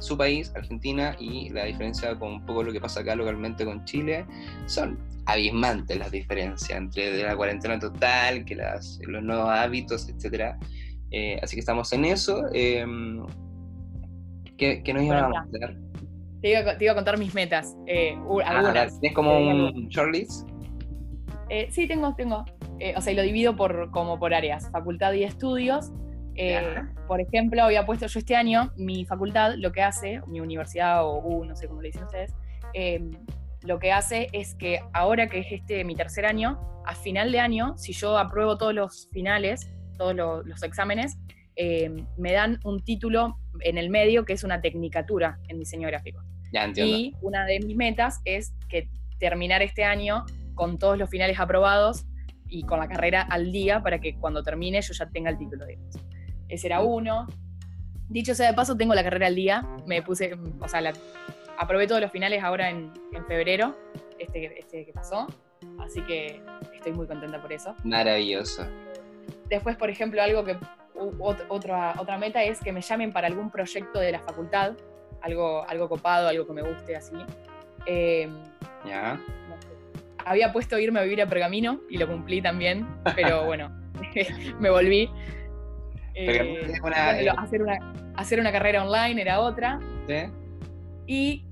su 0.00 0.18
país, 0.18 0.52
Argentina, 0.56 1.14
y 1.20 1.50
la 1.50 1.66
diferencia 1.66 2.18
con 2.18 2.32
un 2.32 2.46
poco 2.46 2.64
lo 2.64 2.72
que 2.72 2.80
pasa 2.80 3.00
acá 3.00 3.14
localmente 3.14 3.64
con 3.64 3.84
Chile, 3.84 4.26
son 4.66 4.98
abismantes 5.26 5.96
las 5.96 6.10
diferencias 6.10 6.76
entre 6.76 7.22
la 7.22 7.36
cuarentena 7.36 7.78
total, 7.78 8.44
que 8.44 8.56
las, 8.56 8.98
los 9.06 9.22
nuevos 9.22 9.48
hábitos, 9.48 10.08
etc. 10.08 10.56
Eh, 11.12 11.38
así 11.40 11.54
que 11.54 11.60
estamos 11.60 11.92
en 11.92 12.06
eso. 12.06 12.42
Em, 12.52 13.24
¿qué, 14.58 14.82
nos 14.92 15.04
iban 15.04 15.24
a 15.24 15.28
mostrar? 15.28 15.76
Te 16.42 16.82
iba, 16.82 16.92
a 16.92 16.94
contar 16.96 17.18
mis 17.18 17.34
metas. 17.34 17.76
Eh, 17.86 18.18
ah, 18.44 18.58
algunas. 18.58 18.98
¿Tienes 18.98 19.14
como 19.14 19.38
un 19.38 19.86
shortlist? 19.90 20.50
Eh, 21.50 21.68
sí, 21.70 21.86
tengo, 21.86 22.16
tengo. 22.16 22.44
o 22.96 23.00
sea, 23.00 23.14
lo 23.14 23.22
divido 23.22 23.54
por, 23.54 23.92
como 23.92 24.18
por 24.18 24.34
áreas, 24.34 24.68
facultad 24.72 25.12
y 25.12 25.22
estudios. 25.22 25.92
Eh, 26.36 26.82
por 27.06 27.20
ejemplo, 27.20 27.62
había 27.62 27.86
puesto 27.86 28.06
yo 28.06 28.18
este 28.18 28.36
año, 28.36 28.72
mi 28.76 29.04
facultad 29.04 29.54
lo 29.56 29.72
que 29.72 29.82
hace, 29.82 30.20
mi 30.26 30.40
universidad 30.40 31.04
o 31.04 31.18
U, 31.18 31.44
no 31.44 31.56
sé 31.56 31.66
cómo 31.66 31.80
le 31.80 31.88
dicen 31.88 32.04
ustedes, 32.04 32.34
em, 32.74 33.10
lo 33.62 33.78
que 33.78 33.92
hace 33.92 34.28
es 34.32 34.54
que 34.54 34.80
ahora 34.92 35.28
que 35.28 35.40
es 35.40 35.46
este 35.50 35.84
mi 35.84 35.94
tercer 35.94 36.26
año, 36.26 36.60
a 36.84 36.94
final 36.94 37.32
de 37.32 37.40
año, 37.40 37.76
si 37.78 37.92
yo 37.92 38.18
apruebo 38.18 38.58
todos 38.58 38.74
los 38.74 39.08
finales, 39.12 39.72
todos 39.96 40.14
los, 40.14 40.62
exámenes, 40.62 41.16
em, 41.56 42.06
me 42.18 42.32
dan 42.32 42.60
un 42.64 42.84
título 42.84 43.38
en 43.60 43.78
el 43.78 43.88
medio 43.88 44.24
que 44.24 44.34
es 44.34 44.44
una 44.44 44.60
tecnicatura 44.60 45.38
en 45.48 45.58
diseño 45.58 45.88
gráfico. 45.88 46.22
Y 46.76 47.14
una 47.22 47.44
de 47.44 47.60
mis 47.60 47.76
metas 47.76 48.20
es 48.24 48.54
que 48.68 48.88
terminar 49.18 49.62
este 49.62 49.84
año 49.84 50.24
con 50.54 50.78
todos 50.78 50.98
los 50.98 51.10
finales 51.10 51.40
aprobados 51.40 52.06
y 52.48 52.62
con 52.62 52.78
la 52.78 52.88
carrera 52.88 53.22
al 53.22 53.50
día 53.52 53.82
para 53.82 53.98
que 54.00 54.16
cuando 54.16 54.42
termine 54.42 54.80
yo 54.80 54.92
ya 54.92 55.08
tenga 55.08 55.30
el 55.30 55.38
título, 55.38 55.66
digamos. 55.66 55.96
Ese 56.48 56.66
era 56.66 56.80
uno. 56.80 57.26
Dicho 58.08 58.34
sea 58.34 58.48
de 58.48 58.54
paso, 58.54 58.76
tengo 58.76 58.94
la 58.94 59.02
carrera 59.02 59.26
al 59.26 59.34
día. 59.34 59.66
Me 59.86 60.02
puse, 60.02 60.36
o 60.60 60.68
sea, 60.68 60.92
aprobé 61.58 61.86
todos 61.86 62.00
los 62.00 62.12
finales 62.12 62.42
ahora 62.42 62.70
en, 62.70 62.92
febrero, 63.26 63.76
este, 64.18 64.58
este 64.58 64.86
que 64.86 64.92
pasó. 64.92 65.26
Así 65.80 66.02
que 66.02 66.40
estoy 66.74 66.92
muy 66.92 67.06
contenta 67.06 67.40
por 67.40 67.52
eso. 67.52 67.74
Maravilloso. 67.84 68.66
Después, 69.48 69.76
por 69.76 69.90
ejemplo, 69.90 70.22
algo 70.22 70.44
que 70.44 70.56
otra, 71.48 71.94
otra 71.98 72.18
meta 72.18 72.42
es 72.42 72.60
que 72.60 72.72
me 72.72 72.80
llamen 72.80 73.12
para 73.12 73.26
algún 73.26 73.50
proyecto 73.50 73.98
de 73.98 74.12
la 74.12 74.20
facultad, 74.20 74.72
algo, 75.22 75.64
algo 75.68 75.88
copado, 75.88 76.28
algo 76.28 76.46
que 76.46 76.52
me 76.52 76.62
guste 76.62 76.96
así. 76.96 77.14
Em, 77.86 78.34
ya. 78.86 79.20
Había 80.24 80.52
puesto 80.52 80.78
irme 80.78 81.00
a 81.00 81.02
vivir 81.02 81.22
a 81.22 81.26
Pergamino 81.26 81.80
y 81.88 81.98
lo 81.98 82.08
cumplí 82.08 82.42
también, 82.42 82.86
pero 83.14 83.44
bueno, 83.46 83.70
me 84.60 84.70
volví. 84.70 85.10
Eh, 86.18 86.72
hacer, 87.36 87.62
una, 87.62 87.78
hacer 88.14 88.40
una 88.40 88.50
carrera 88.50 88.82
online 88.82 89.20
era 89.20 89.40
otra. 89.40 89.78
Y 91.06 91.44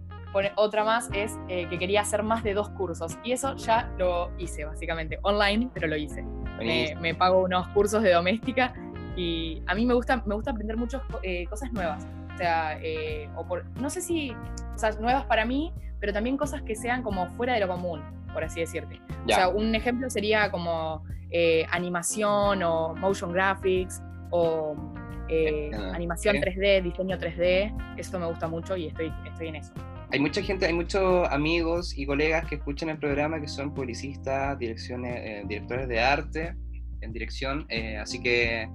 otra 0.56 0.82
más 0.82 1.10
es 1.12 1.38
eh, 1.48 1.68
que 1.68 1.78
quería 1.78 2.00
hacer 2.00 2.22
más 2.22 2.42
de 2.42 2.54
dos 2.54 2.70
cursos. 2.70 3.18
Y 3.22 3.32
eso 3.32 3.54
ya 3.56 3.90
lo 3.98 4.30
hice, 4.38 4.64
básicamente. 4.64 5.18
Online, 5.22 5.68
pero 5.72 5.86
lo 5.86 5.96
hice. 5.96 6.24
Me, 6.58 7.14
pago 7.14 7.44
unos 7.44 7.68
cursos 7.68 8.02
de 8.02 8.12
doméstica 8.12 8.72
y 9.16 9.62
a 9.66 9.74
mí 9.74 9.84
me 9.86 9.94
gusta, 9.94 10.22
me 10.24 10.34
gusta 10.34 10.52
aprender 10.52 10.76
muchas 10.76 11.02
eh, 11.22 11.46
cosas 11.46 11.70
nuevas. 11.72 12.06
O 12.34 12.36
sea, 12.38 12.78
o 13.36 13.46
por, 13.46 13.64
no 13.78 13.90
sé 13.90 14.00
si, 14.00 14.32
o 14.32 14.78
sea, 14.78 14.90
nuevas 14.92 15.24
para 15.26 15.44
mí, 15.44 15.72
pero 16.00 16.12
también 16.12 16.36
cosas 16.36 16.62
que 16.62 16.74
sean 16.74 17.02
como 17.02 17.28
fuera 17.36 17.54
de 17.54 17.60
lo 17.60 17.68
común, 17.68 18.02
por 18.32 18.42
así 18.42 18.60
decirte. 18.60 19.00
O 19.24 19.28
sea, 19.28 19.48
un 19.48 19.74
ejemplo 19.74 20.08
sería 20.08 20.50
como 20.50 21.04
animación 21.70 22.62
o 22.62 22.94
motion 22.94 23.32
graphics 23.32 24.02
o 24.36 24.74
eh, 25.28 25.70
animación 25.92 26.36
3D, 26.36 26.82
diseño 26.82 27.16
3D, 27.16 27.96
eso 27.96 28.18
me 28.18 28.26
gusta 28.26 28.48
mucho 28.48 28.76
y 28.76 28.88
estoy, 28.88 29.12
estoy 29.26 29.48
en 29.48 29.56
eso. 29.56 29.72
Hay 30.10 30.18
mucha 30.18 30.42
gente, 30.42 30.66
hay 30.66 30.72
muchos 30.72 31.28
amigos 31.28 31.96
y 31.96 32.04
colegas 32.04 32.46
que 32.46 32.56
escuchan 32.56 32.88
el 32.88 32.98
programa 32.98 33.40
que 33.40 33.46
son 33.46 33.72
publicistas, 33.72 34.58
direcciones, 34.58 35.16
eh, 35.16 35.42
directores 35.46 35.86
de 35.86 36.00
arte 36.00 36.56
en 37.00 37.12
dirección, 37.12 37.64
eh, 37.68 37.96
así 37.96 38.20
que... 38.20 38.68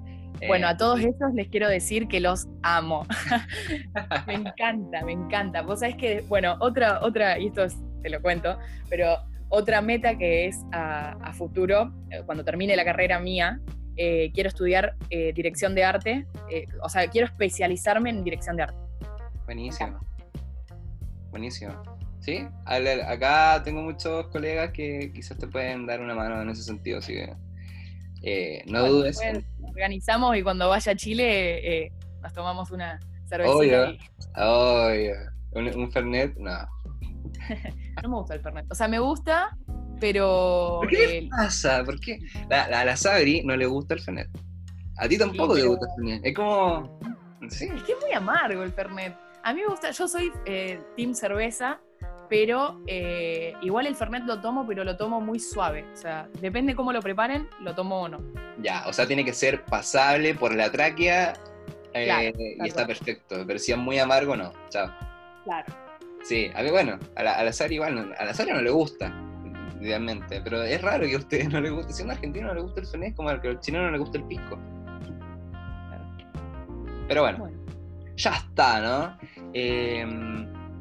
bueno, 0.48 0.68
a 0.68 0.78
todos 0.78 1.02
esos 1.02 1.34
les 1.34 1.50
quiero 1.50 1.68
decir 1.68 2.08
que 2.08 2.22
los 2.22 2.48
amo. 2.64 3.06
me 4.28 4.36
encanta, 4.36 5.04
me 5.04 5.12
encanta. 5.12 5.62
Vos 5.62 5.82
sabés 5.82 5.98
que, 5.98 6.22
bueno, 6.30 6.56
otra, 6.62 7.02
otra, 7.02 7.38
y 7.38 7.48
esto 7.48 7.68
te 8.02 8.10
lo 8.10 8.22
cuento, 8.22 8.58
pero 8.90 9.18
otra 9.50 9.82
meta 9.82 10.18
que 10.18 10.46
es 10.48 10.58
a, 10.72 11.12
a 11.22 11.34
futuro, 11.34 11.92
cuando 12.26 12.46
termine 12.46 12.78
la 12.78 12.86
carrera 12.86 13.20
mía, 13.20 13.60
eh, 14.02 14.32
quiero 14.34 14.48
estudiar 14.48 14.96
eh, 15.10 15.34
dirección 15.34 15.76
de 15.76 15.84
arte, 15.84 16.26
eh, 16.50 16.68
o 16.82 16.88
sea, 16.88 17.06
quiero 17.10 17.28
especializarme 17.28 18.10
en 18.10 18.24
dirección 18.24 18.56
de 18.56 18.64
arte. 18.64 18.78
Buenísimo. 19.44 20.00
Buenísimo. 21.32 21.74
Sí, 22.22 22.48
acá 22.66 23.62
tengo 23.62 23.82
muchos 23.82 24.28
colegas 24.28 24.72
que 24.72 25.12
quizás 25.14 25.38
te 25.38 25.48
pueden 25.48 25.86
dar 25.86 26.00
una 26.00 26.16
mano 26.16 26.42
en 26.42 26.50
ese 26.50 26.64
sentido, 26.64 27.00
así 27.00 27.14
que 28.22 28.64
no 28.68 28.88
dudes. 28.88 29.20
organizamos 29.68 30.38
y 30.38 30.44
cuando 30.44 30.70
vaya 30.70 30.94
a 30.94 30.96
Chile 30.96 31.92
nos 32.22 32.32
tomamos 32.32 32.72
una 32.72 33.02
cervecita. 33.28 33.98
Obvio, 34.38 35.14
¿Un, 35.52 35.92
Fernet? 35.92 36.38
No. 36.38 36.58
no 38.02 38.10
me 38.10 38.16
gusta 38.16 38.36
el 38.36 38.42
Fernet. 38.42 38.66
O 38.72 38.76
sea, 38.76 38.88
me 38.88 39.00
gusta, 39.00 39.58
pero. 40.00 40.80
¿Por 40.82 40.90
qué 40.90 41.28
pasa? 41.30 41.84
¿Por 41.84 42.00
qué? 42.00 42.20
A 42.50 42.86
la, 42.86 42.98
Sabri 42.98 43.44
no 43.44 43.56
le 43.56 43.66
gusta 43.66 43.94
el 43.94 44.02
Fernet. 44.02 44.30
A 44.98 45.08
ti 45.08 45.18
tampoco 45.18 45.56
te 45.56 45.64
gusta 45.64 45.86
el 45.86 45.92
Fernet. 45.96 46.26
Es 46.26 46.36
como. 46.36 47.00
Es 47.42 47.60
que 47.60 47.92
es 47.94 48.00
muy 48.02 48.14
amargo 48.14 48.64
el 48.64 48.72
Fernet. 48.72 49.16
A 49.44 49.54
mí 49.54 49.62
me 49.62 49.68
gusta, 49.68 49.92
yo 49.92 50.08
soy 50.08 50.32
eh, 50.46 50.82
team 50.98 51.14
cerveza, 51.14 51.80
pero 52.30 52.82
eh, 52.88 53.54
igual 53.62 53.88
el 53.88 53.96
Fernet 53.96 54.24
lo 54.24 54.42
tomo, 54.42 54.68
pero 54.68 54.84
lo 54.84 54.98
tomo 54.98 55.22
muy 55.22 55.40
suave. 55.40 55.86
O 55.94 55.96
sea, 55.96 56.28
depende 56.42 56.76
cómo 56.76 56.92
lo 56.92 57.02
preparen, 57.02 57.48
lo 57.62 57.74
tomo 57.74 58.02
o 58.02 58.10
no. 58.10 58.20
Ya, 58.62 58.84
o 58.88 58.94
sea, 58.94 59.08
tiene 59.08 59.24
que 59.24 59.34
ser 59.34 59.64
pasable 59.66 60.36
por 60.36 60.54
la 60.54 60.70
tráquea 60.72 61.34
eh, 61.94 62.34
y 62.38 62.68
está 62.68 62.86
perfecto. 62.86 63.44
Pero 63.48 63.60
si 63.60 63.72
es 63.72 63.78
muy 63.78 63.98
amargo, 63.98 64.36
no. 64.36 64.52
Chao. 64.70 64.94
Claro. 65.46 65.74
Sí, 66.24 66.52
a 66.54 66.62
mí, 66.62 66.70
bueno, 66.70 67.00
a 67.16 67.24
la, 67.24 67.40
a 67.40 67.68
igual, 67.70 68.14
a 68.18 68.26
la 68.26 68.34
Sara 68.34 68.54
no 68.54 68.62
le 68.62 68.70
gusta, 68.70 69.14
idealmente, 69.80 70.42
pero 70.42 70.64
es 70.64 70.82
raro 70.82 71.06
que 71.06 71.16
a 71.16 71.20
ustedes 71.20 71.50
no 71.50 71.62
les 71.62 71.72
guste. 71.72 71.94
Si 71.94 72.02
a 72.02 72.06
un 72.06 72.12
argentino 72.12 72.48
no 72.48 72.54
le 72.54 72.62
gusta 72.62 72.82
el 72.82 72.88
Fernet, 72.88 73.16
como 73.16 73.30
al 73.30 73.42
que 73.42 73.50
al 73.50 73.60
chileno 73.60 73.86
no 73.86 73.92
le 73.92 73.98
gusta 74.00 74.18
el 74.18 74.24
pisco. 74.26 74.58
Pero 77.08 77.22
bueno, 77.22 77.50
ya 78.16 78.32
está, 78.32 78.82
¿no? 78.82 79.18
Eh, 79.54 80.06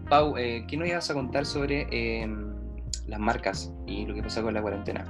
Pau, 0.08 0.36
eh, 0.38 0.64
¿qué 0.66 0.76
nos 0.76 0.88
ibas 0.88 1.10
a 1.10 1.14
contar 1.14 1.44
sobre 1.44 1.86
em, 1.90 2.54
las 3.06 3.20
marcas 3.20 3.72
y 3.86 4.06
lo 4.06 4.14
que 4.14 4.22
pasa 4.22 4.42
con 4.42 4.54
la 4.54 4.62
cuarentena? 4.62 5.04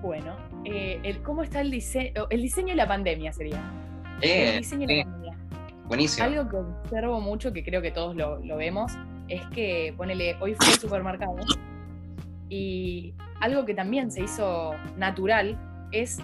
Bueno, 0.00 0.36
eh, 0.64 1.00
el, 1.02 1.22
¿cómo 1.22 1.42
está 1.42 1.60
el 1.60 1.72
diseño? 1.72 2.26
El 2.30 2.42
diseño 2.42 2.68
de 2.68 2.76
la 2.76 2.86
pandemia 2.86 3.32
sería. 3.32 3.60
Eh, 4.22 4.50
el 4.50 4.58
diseño 4.58 4.86
de 4.86 4.98
la 4.98 5.04
pandemia. 5.04 5.38
Buenísimo. 5.86 6.24
Algo 6.24 6.48
que 6.48 6.56
observo 6.56 7.20
mucho, 7.20 7.52
que 7.52 7.64
creo 7.64 7.82
que 7.82 7.90
todos 7.90 8.14
lo, 8.14 8.56
vemos, 8.56 8.92
es 9.28 9.44
que, 9.48 9.92
ponele, 9.96 10.36
hoy 10.40 10.54
fue 10.54 10.66
al 10.68 10.78
supermercado 10.78 11.36
y 12.48 13.14
algo 13.40 13.64
que 13.64 13.74
también 13.74 14.10
se 14.10 14.22
hizo 14.22 14.72
natural 14.96 15.58
es 15.92 16.18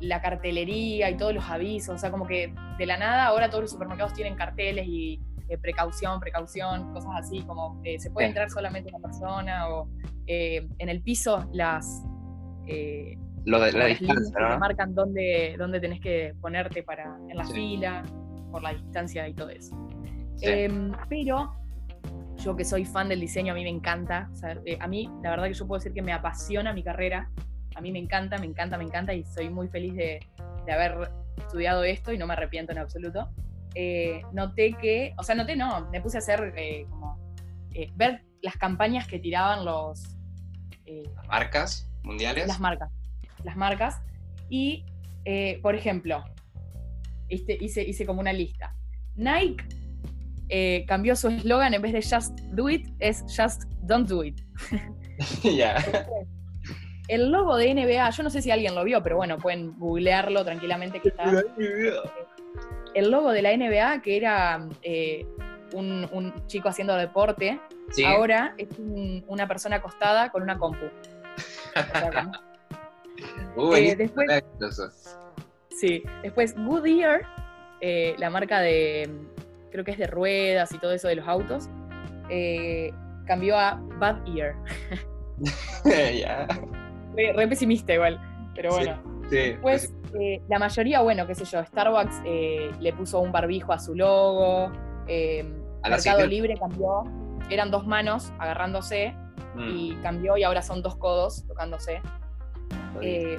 la 0.00 0.20
cartelería 0.20 1.10
y 1.10 1.16
todos 1.16 1.34
los 1.34 1.48
avisos. 1.48 1.94
O 1.94 1.98
sea, 1.98 2.10
como 2.10 2.26
que 2.26 2.54
de 2.78 2.86
la 2.86 2.96
nada 2.96 3.26
ahora 3.26 3.48
todos 3.48 3.62
los 3.62 3.70
supermercados 3.70 4.14
tienen 4.14 4.34
carteles 4.34 4.86
y 4.86 5.20
eh, 5.48 5.58
precaución, 5.58 6.18
precaución, 6.18 6.92
cosas 6.92 7.12
así, 7.16 7.42
como 7.42 7.80
eh, 7.84 7.98
se 7.98 8.10
puede 8.10 8.28
entrar 8.28 8.48
solamente 8.50 8.88
una 8.88 9.00
persona 9.00 9.68
o 9.68 9.88
eh, 10.26 10.66
en 10.78 10.88
el 10.88 11.02
piso 11.02 11.48
las... 11.52 12.04
Lo 13.44 13.58
de 13.58 13.72
la 13.72 13.86
distancia, 13.86 14.38
¿no? 14.38 14.58
marcan 14.60 14.94
dónde, 14.94 15.56
dónde 15.58 15.80
tenés 15.80 16.00
que 16.00 16.32
ponerte 16.40 16.84
para, 16.84 17.18
en 17.28 17.36
la 17.36 17.44
fila, 17.44 18.04
por 18.52 18.62
la 18.62 18.72
distancia 18.72 19.26
y 19.26 19.34
todo 19.34 19.50
eso. 19.50 19.76
Em, 20.40 20.92
pero 21.08 21.52
yo 22.42 22.56
que 22.56 22.64
soy 22.64 22.84
fan 22.84 23.08
del 23.08 23.20
diseño, 23.20 23.52
a 23.52 23.56
mí 23.56 23.62
me 23.62 23.70
encanta. 23.70 24.30
a 24.80 24.86
mí, 24.86 25.10
la 25.22 25.30
verdad 25.30 25.46
que 25.46 25.54
yo 25.54 25.66
puedo 25.66 25.78
decir 25.78 25.92
que 25.92 26.02
me 26.02 26.12
apasiona 26.12 26.72
mi 26.72 26.82
carrera. 26.82 27.30
A 27.74 27.80
mí 27.80 27.92
me 27.92 27.98
encanta, 27.98 28.38
me 28.38 28.46
encanta, 28.46 28.76
me 28.76 28.84
encanta 28.84 29.14
y 29.14 29.24
soy 29.24 29.48
muy 29.48 29.68
feliz 29.68 29.94
de, 29.94 30.20
de 30.66 30.72
haber 30.72 31.10
estudiado 31.38 31.84
esto 31.84 32.12
y 32.12 32.18
no 32.18 32.26
me 32.26 32.34
arrepiento 32.34 32.72
en 32.72 32.78
absoluto. 32.78 33.30
Eh, 33.74 34.22
noté 34.32 34.74
que, 34.74 35.14
o 35.16 35.22
sea, 35.22 35.34
noté 35.34 35.56
no, 35.56 35.88
me 35.90 36.00
puse 36.00 36.18
a 36.18 36.20
hacer 36.20 36.52
eh, 36.56 36.86
como, 36.90 37.18
eh, 37.74 37.90
ver 37.94 38.24
las 38.42 38.56
campañas 38.56 39.06
que 39.06 39.18
tiraban 39.18 39.64
los... 39.64 40.16
marcas 41.28 41.90
mundiales? 42.02 42.46
Las 42.48 42.60
marcas, 42.60 42.90
las 43.44 43.56
marcas. 43.56 44.02
Y, 44.48 44.84
por 45.62 45.74
ejemplo, 45.74 46.24
este, 47.28 47.56
hice, 47.58 47.82
hice 47.82 48.04
como 48.04 48.20
una 48.20 48.32
lista. 48.32 48.74
Nike 49.14 49.64
cambió 50.86 51.16
su 51.16 51.28
eslogan 51.28 51.74
en 51.74 51.82
vez 51.82 51.92
de 51.92 52.02
Just 52.02 52.38
Do 52.52 52.68
It, 52.68 52.88
es 52.98 53.22
Just 53.22 53.64
Don't 53.82 54.08
Do 54.08 54.24
It. 54.24 54.40
Ya. 55.42 55.76
El 57.06 57.30
logo 57.30 57.56
de 57.56 57.72
NBA, 57.74 58.10
yo 58.10 58.22
no 58.22 58.30
sé 58.30 58.42
si 58.42 58.50
alguien 58.50 58.74
lo 58.74 58.82
vio, 58.82 59.02
pero 59.02 59.16
bueno, 59.16 59.38
pueden 59.38 59.78
googlearlo 59.78 60.44
tranquilamente 60.44 61.00
que 61.00 61.10
está 61.10 61.30
el 62.94 63.10
logo 63.10 63.32
de 63.32 63.42
la 63.42 63.56
NBA, 63.56 64.02
que 64.02 64.16
era 64.16 64.68
eh, 64.82 65.26
un, 65.72 66.32
chico 66.46 66.68
haciendo 66.68 66.94
deporte, 66.96 67.60
ahora 68.06 68.54
es 68.58 68.68
una 69.26 69.48
persona 69.48 69.76
acostada 69.76 70.30
con 70.30 70.42
una 70.42 70.58
compu. 70.58 70.86
Eh, 73.76 73.94
después, 73.94 74.26
sí, 75.70 76.02
después 76.22 76.56
Goodyear, 76.56 77.22
eh, 77.80 78.16
la 78.18 78.30
marca 78.30 78.60
de, 78.60 79.08
creo 79.72 79.84
que 79.84 79.90
es 79.90 79.98
de 79.98 80.06
ruedas 80.06 80.70
y 80.72 80.78
todo 80.78 80.92
eso 80.92 81.08
de 81.08 81.16
los 81.16 81.26
autos, 81.26 81.68
cambió 83.26 83.58
a 83.58 83.80
Bad 83.98 84.26
Ear. 84.36 84.54
Ya. 85.84 86.46
re, 87.16 87.48
pesimista 87.48 87.94
igual, 87.94 88.20
pero 88.54 88.70
bueno. 88.70 89.12
Eh, 89.32 90.42
la 90.48 90.58
mayoría, 90.58 91.00
bueno, 91.00 91.26
qué 91.26 91.34
sé 91.34 91.44
yo, 91.44 91.64
Starbucks 91.64 92.22
eh, 92.24 92.70
le 92.80 92.92
puso 92.92 93.20
un 93.20 93.32
barbijo 93.32 93.72
a 93.72 93.78
su 93.78 93.94
logo, 93.94 94.70
eh, 95.06 95.44
Mercado 95.82 96.26
Libre 96.26 96.54
cambió, 96.58 97.04
eran 97.48 97.70
dos 97.70 97.86
manos 97.86 98.32
agarrándose 98.38 99.14
mm. 99.54 99.68
y 99.74 99.96
cambió 100.02 100.36
y 100.36 100.44
ahora 100.44 100.62
son 100.62 100.82
dos 100.82 100.96
codos 100.96 101.46
tocándose. 101.46 102.00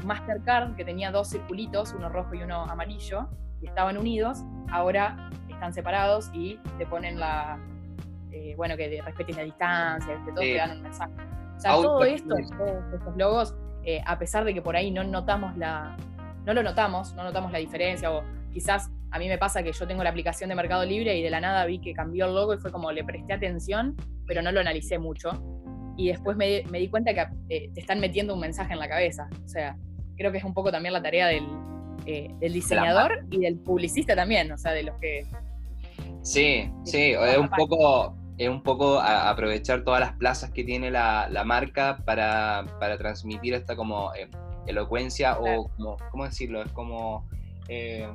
Mastercard, 0.03 0.75
que 0.75 0.83
tenía 0.83 1.11
dos 1.11 1.29
circulitos, 1.29 1.93
uno 1.93 2.09
rojo 2.09 2.33
y 2.33 2.41
uno 2.41 2.63
amarillo, 2.63 3.29
y 3.61 3.67
estaban 3.67 3.97
unidos, 3.97 4.43
ahora 4.71 5.29
están 5.63 5.73
separados 5.73 6.29
y 6.33 6.59
te 6.77 6.85
ponen 6.85 7.17
la, 7.17 7.57
bueno, 8.57 8.75
que 8.75 9.01
respeten 9.01 9.37
la 9.37 9.43
distancia, 9.43 10.13
que 10.25 10.31
todos 10.31 10.41
te 10.41 10.55
dan 10.55 10.71
un 10.71 10.83
mensaje. 10.83 11.13
O 11.55 11.59
sea, 11.59 11.71
todo 11.71 12.03
esto, 12.03 12.35
todos 12.57 12.93
estos 12.93 13.17
logos, 13.17 13.55
eh, 13.85 14.01
a 14.05 14.19
pesar 14.19 14.43
de 14.43 14.53
que 14.53 14.61
por 14.61 14.75
ahí 14.75 14.91
no 14.91 15.05
notamos 15.05 15.55
la, 15.57 15.95
no 16.45 16.53
lo 16.53 16.63
notamos, 16.63 17.13
no 17.13 17.23
notamos 17.23 17.53
la 17.53 17.59
diferencia, 17.59 18.11
o 18.11 18.23
quizás 18.51 18.91
a 19.11 19.19
mí 19.19 19.29
me 19.29 19.37
pasa 19.37 19.63
que 19.63 19.71
yo 19.71 19.87
tengo 19.87 20.03
la 20.03 20.09
aplicación 20.09 20.49
de 20.49 20.55
Mercado 20.55 20.83
Libre 20.83 21.15
y 21.17 21.23
de 21.23 21.29
la 21.29 21.39
nada 21.39 21.65
vi 21.65 21.79
que 21.79 21.93
cambió 21.93 22.25
el 22.25 22.35
logo 22.35 22.53
y 22.53 22.57
fue 22.57 22.71
como 22.71 22.91
le 22.91 23.05
presté 23.05 23.31
atención, 23.31 23.95
pero 24.27 24.41
no 24.41 24.51
lo 24.51 24.59
analicé 24.59 24.99
mucho. 24.99 25.31
Y 25.95 26.09
después 26.09 26.35
me, 26.35 26.63
di 26.63 26.89
cuenta 26.89 27.13
que 27.13 27.27
eh, 27.49 27.69
te 27.73 27.79
están 27.79 28.01
metiendo 28.01 28.33
un 28.33 28.39
mensaje 28.39 28.73
en 28.73 28.79
la 28.79 28.89
cabeza. 28.89 29.29
O 29.45 29.47
sea, 29.47 29.77
creo 30.17 30.31
que 30.31 30.39
es 30.39 30.43
un 30.43 30.53
poco 30.53 30.71
también 30.71 30.91
la 30.91 31.03
tarea 31.03 31.27
del, 31.27 31.45
eh, 32.05 32.33
del 32.39 32.51
diseñador 32.51 33.25
y 33.29 33.41
del 33.41 33.59
publicista 33.59 34.15
también, 34.15 34.51
o 34.51 34.57
sea, 34.57 34.73
de 34.73 34.83
los 34.83 34.97
que... 34.99 35.25
Sí, 36.23 36.71
sí, 36.85 37.11
es 37.11 37.37
un 37.37 37.49
poco 37.49 38.15
es 38.37 38.49
un 38.49 38.63
poco 38.63 38.99
aprovechar 38.99 39.83
todas 39.83 39.99
las 39.99 40.13
plazas 40.13 40.51
que 40.51 40.63
tiene 40.63 40.89
la, 40.89 41.43
marca 41.45 41.97
para, 42.05 42.65
transmitir 42.97 43.53
esta 43.53 43.75
como 43.75 44.13
eh, 44.15 44.29
elocuencia 44.65 45.37
o 45.39 45.69
como, 45.69 45.97
¿cómo 46.11 46.25
decirlo? 46.25 46.63
Es 46.63 46.71
como 46.71 47.29
eh, 47.67 48.07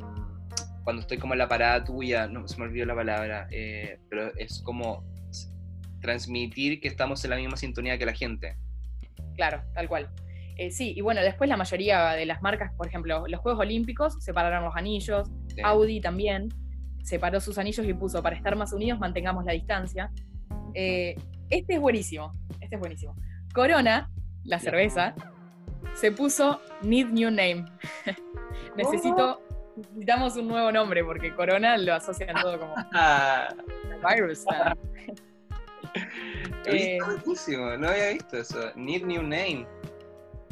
cuando 0.85 1.03
estoy 1.03 1.19
como 1.19 1.35
en 1.35 1.39
la 1.39 1.49
parada 1.49 1.85
tuya, 1.85 2.27
no 2.27 2.49
se 2.49 2.59
me 2.59 2.65
olvidó 2.65 2.87
la 2.87 2.95
palabra, 2.95 3.47
eh, 3.51 3.99
pero 4.09 4.33
es 4.37 4.61
como 4.63 5.05
transmitir 6.01 6.81
que 6.81 6.89
estamos 6.89 7.23
en 7.25 7.31
la 7.31 7.37
misma 7.37 7.57
sintonía 7.57 7.99
que 7.99 8.07
la 8.07 8.15
gente. 8.15 8.57
Claro, 9.37 9.63
tal 9.75 9.89
cual. 9.89 10.09
sí, 10.71 10.95
y 10.97 11.01
bueno, 11.01 11.21
después 11.21 11.49
la 11.49 11.57
mayoría 11.57 12.11
de 12.13 12.27
las 12.27 12.43
marcas, 12.43 12.73
por 12.75 12.89
ejemplo, 12.89 13.25
los 13.29 13.41
Juegos 13.41 13.61
Olímpicos 13.61 14.17
separaron 14.21 14.65
los 14.65 14.75
anillos, 14.75 15.31
Audi 15.63 16.01
también, 16.01 16.49
separó 17.09 17.41
sus 17.41 17.57
anillos 17.59 17.87
y 17.87 17.95
puso, 17.95 18.23
para 18.23 18.37
estar 18.37 18.55
más 18.55 18.73
unidos, 18.73 18.99
mantengamos 18.99 19.45
la 19.45 19.53
distancia. 19.53 20.11
Eh, 20.75 21.17
este 21.49 21.75
es 21.75 21.81
buenísimo, 21.81 22.33
este 22.61 22.77
es 22.77 22.81
buenísimo. 22.81 23.17
Corona, 23.55 24.11
la 24.45 24.59
cerveza, 24.59 25.15
se 25.95 26.13
puso 26.13 26.61
Need 26.83 27.09
New 27.09 27.31
Name. 27.31 27.65
Necesito, 28.77 29.41
necesitamos 29.77 30.37
un 30.37 30.49
nuevo 30.49 30.71
nombre 30.71 31.03
porque 31.03 31.35
Corona 31.35 31.79
lo 31.79 31.95
asocian 31.95 32.37
todo 32.43 32.59
como 32.61 32.75
virus. 34.15 34.45
eh, 36.67 36.99
buenísimo, 37.05 37.77
no 37.79 37.89
había 37.89 38.11
visto 38.11 38.37
eso. 38.37 38.71
Need 38.77 39.05
New 39.05 39.23
Name. 39.23 39.67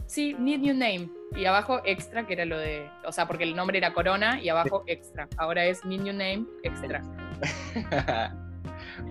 Sí, 0.06 0.34
Need 0.38 0.60
New 0.60 0.74
Name. 0.74 1.08
Y 1.34 1.44
abajo 1.44 1.80
extra, 1.84 2.26
que 2.26 2.34
era 2.34 2.44
lo 2.44 2.58
de. 2.58 2.88
O 3.04 3.12
sea, 3.12 3.26
porque 3.26 3.44
el 3.44 3.56
nombre 3.56 3.78
era 3.78 3.92
Corona 3.92 4.40
y 4.40 4.48
abajo 4.48 4.84
extra. 4.86 5.28
Ahora 5.36 5.64
es 5.64 5.84
Need 5.84 6.02
New 6.02 6.12
Name 6.12 6.46
extra. 6.62 7.02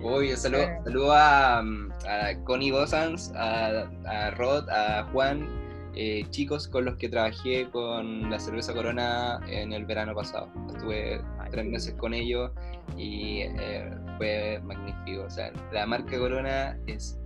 Uy, 0.02 0.36
saludo, 0.36 0.66
saludo 0.84 1.12
a, 1.12 1.58
a, 1.58 2.44
Connie 2.44 2.70
Bosans, 2.70 3.32
a, 3.36 4.30
Rod, 4.36 4.68
a 4.68 5.04
Juan, 5.12 5.48
eh, 5.94 6.24
chicos 6.30 6.66
con 6.68 6.84
los 6.84 6.96
que 6.96 7.08
trabajé 7.08 7.68
con 7.70 8.30
la 8.30 8.38
cerveza 8.38 8.72
Corona 8.72 9.40
en 9.48 9.72
el 9.72 9.84
verano 9.84 10.14
pasado. 10.14 10.50
Estuve 10.68 11.20
tres 11.50 11.66
meses 11.66 11.94
con 11.94 12.14
ellos 12.14 12.50
y 12.96 13.42
eh, 13.42 13.90
fue 14.16 14.60
magnífico. 14.64 15.24
O 15.24 15.30
sea, 15.30 15.52
la 15.72 15.86
marca 15.86 16.18
Corona 16.18 16.78
es, 16.86 17.18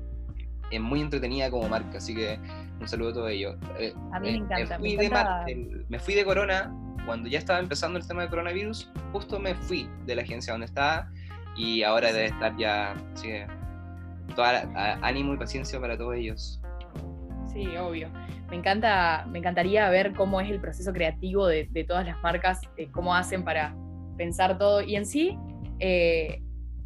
es 0.70 0.80
muy 0.80 1.00
entretenida 1.00 1.50
como 1.50 1.68
marca, 1.68 1.98
así 1.98 2.14
que 2.14 2.38
un 2.80 2.88
saludo 2.88 3.10
a 3.10 3.14
todos 3.14 3.30
ellos. 3.30 3.56
Eh, 3.78 3.92
a 4.12 4.20
mí 4.20 4.30
me 4.30 4.34
eh, 4.34 4.36
encanta. 4.36 4.78
Me 4.78 4.96
fui, 4.96 4.96
De, 4.96 5.84
me 5.88 5.98
fui 5.98 6.14
de 6.14 6.24
Corona 6.24 6.74
cuando 7.06 7.28
ya 7.28 7.38
estaba 7.38 7.58
empezando 7.58 7.98
el 7.98 8.06
tema 8.06 8.22
de 8.22 8.28
coronavirus. 8.28 8.90
Justo 9.12 9.38
me 9.38 9.54
fui 9.54 9.88
de 10.06 10.14
la 10.14 10.22
agencia 10.22 10.52
donde 10.52 10.66
estaba 10.66 11.10
y 11.56 11.82
ahora 11.82 12.12
debe 12.12 12.26
estar 12.26 12.56
ya. 12.56 12.92
Así 13.14 13.28
que, 13.28 13.46
toda 14.34 14.62
ánimo 15.02 15.34
y 15.34 15.36
paciencia 15.36 15.80
para 15.80 15.98
todos 15.98 16.14
ellos. 16.14 16.60
Sí, 17.52 17.76
obvio. 17.76 18.08
Me 18.48 18.56
encanta, 18.56 19.26
me 19.28 19.38
encantaría 19.38 19.88
ver 19.90 20.12
cómo 20.14 20.40
es 20.40 20.50
el 20.50 20.60
proceso 20.60 20.92
creativo 20.92 21.46
de, 21.46 21.66
todas 21.86 22.06
las 22.06 22.20
marcas, 22.22 22.60
cómo 22.92 23.14
hacen 23.14 23.44
para 23.44 23.74
pensar 24.16 24.58
todo. 24.58 24.82
Y 24.82 24.96
en 24.96 25.06
sí, 25.06 25.36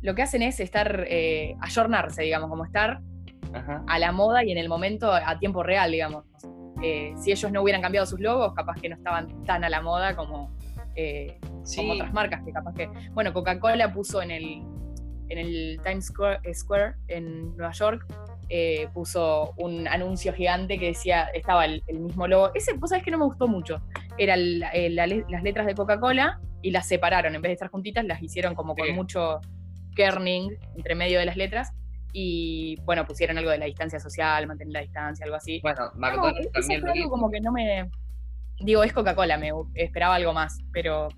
lo 0.05 0.15
que 0.15 0.23
hacen 0.23 0.43
es 0.43 0.61
estar, 0.61 1.07
eh, 1.09 1.57
ayornarse, 1.61 2.23
digamos, 2.23 2.51
como 2.51 2.67
estar 2.67 3.01
a 3.87 3.99
la 3.99 4.13
moda 4.13 4.45
y 4.45 4.53
en 4.53 4.59
el 4.59 4.69
momento 4.69 5.13
a 5.13 5.39
tiempo 5.39 5.63
real, 5.63 5.91
digamos. 5.91 6.25
Eh, 6.83 7.15
si 7.17 7.33
ellos 7.33 7.51
no 7.51 7.63
hubieran 7.63 7.81
cambiado 7.81 8.07
sus 8.07 8.21
logos, 8.21 8.53
capaz 8.55 8.81
que 8.81 8.89
no 8.89 8.97
estaban 8.97 9.45
tan 9.45 9.65
a 9.65 9.71
la 9.71 9.81
moda 9.81 10.17
como, 10.17 10.55
eh, 10.97 11.39
otras 11.93 12.13
marcas 12.13 12.43
que 12.45 12.53
capaz 12.53 12.75
que. 12.75 12.89
Bueno, 13.13 13.33
Coca-Cola 13.33 13.93
puso 13.93 14.21
en 14.21 14.31
el, 14.31 14.63
en 15.29 15.39
el 15.39 15.81
Times 15.83 16.13
Square, 16.53 16.95
en 17.09 17.57
Nueva 17.57 17.73
York, 17.73 18.07
eh, 18.51 18.89
puso 18.93 19.55
un 19.57 19.89
anuncio 19.89 20.35
gigante 20.35 20.79
que 20.79 20.89
decía, 20.89 21.25
estaba 21.33 21.65
el, 21.65 21.83
mismo 21.89 22.27
logo. 22.27 22.51
Ese, 22.55 22.75
vos 22.75 22.91
sabés 22.91 23.05
que 23.05 23.11
no 23.11 23.19
me 23.19 23.25
gustó 23.25 23.49
mucho. 23.49 23.81
Eran 24.19 24.61
las 24.61 25.43
letras 25.43 25.67
de 25.67 25.75
Coca-Cola 25.75 26.41
y 26.61 26.71
las 26.71 26.87
separaron. 26.87 27.35
En 27.35 27.41
vez 27.41 27.51
de 27.51 27.55
estar 27.55 27.71
juntitas, 27.71 28.05
las 28.05 28.23
hicieron 28.23 28.55
como 28.55 28.75
con 28.75 28.95
mucho 28.95 29.41
kerning 29.97 30.59
entre 30.77 30.95
medio 30.97 31.19
de 31.19 31.25
las 31.25 31.37
letras 31.37 31.73
y 32.17 32.77
bueno, 32.85 33.05
pusieron 33.05 33.37
algo 33.39 33.51
de 33.51 33.59
la 33.59 33.65
distancia 33.65 33.99
social, 33.99 34.47
mantener 34.47 34.73
la 34.73 34.81
distancia, 34.81 35.25
algo 35.25 35.37
así. 35.37 35.59
Bueno, 35.63 35.91
McDonald's 35.97 36.53
también 36.53 36.81
lo 36.81 36.93
algo 36.93 37.11
como 37.11 37.29
que 37.29 37.41
no 37.41 37.51
me... 37.51 37.91
Digo, 38.61 38.85
es 38.85 38.93
Coca-Cola, 38.93 39.37
me 39.37 39.51
esperaba 39.75 40.15
algo 40.15 40.33
más, 40.33 40.61
pero 40.73 41.09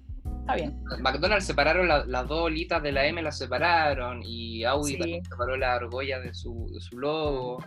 está 0.40 0.54
bien. 0.54 0.82
McDonald's 1.00 1.44
separaron 1.44 1.86
las 1.86 2.28
dos 2.28 2.44
olitas 2.44 2.82
de 2.82 2.92
la 2.92 3.04
M, 3.04 3.20
las 3.20 3.36
separaron, 3.36 4.22
y 4.24 4.64
Audi 4.64 4.96
también 4.96 5.22
separó 5.22 5.54
la 5.58 5.74
argolla 5.74 6.18
de 6.18 6.32
su, 6.32 6.66
de 6.72 6.80
su 6.80 6.98
logo. 6.98 7.62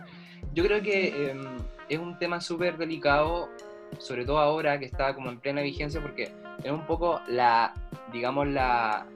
Yo 0.52 0.64
creo 0.64 0.82
que 0.82 1.30
em, 1.30 1.56
es 1.88 2.00
un 2.00 2.18
tema 2.18 2.40
súper 2.40 2.78
delicado, 2.78 3.48
sobre 4.00 4.24
todo 4.24 4.40
ahora 4.40 4.80
que 4.80 4.86
está 4.86 5.14
como 5.14 5.30
en 5.30 5.38
plena 5.38 5.62
vigencia, 5.62 6.02
porque 6.02 6.32
es 6.64 6.70
un 6.72 6.84
poco 6.84 7.20
la, 7.28 7.74
digamos, 8.12 8.48
la, 8.48 9.06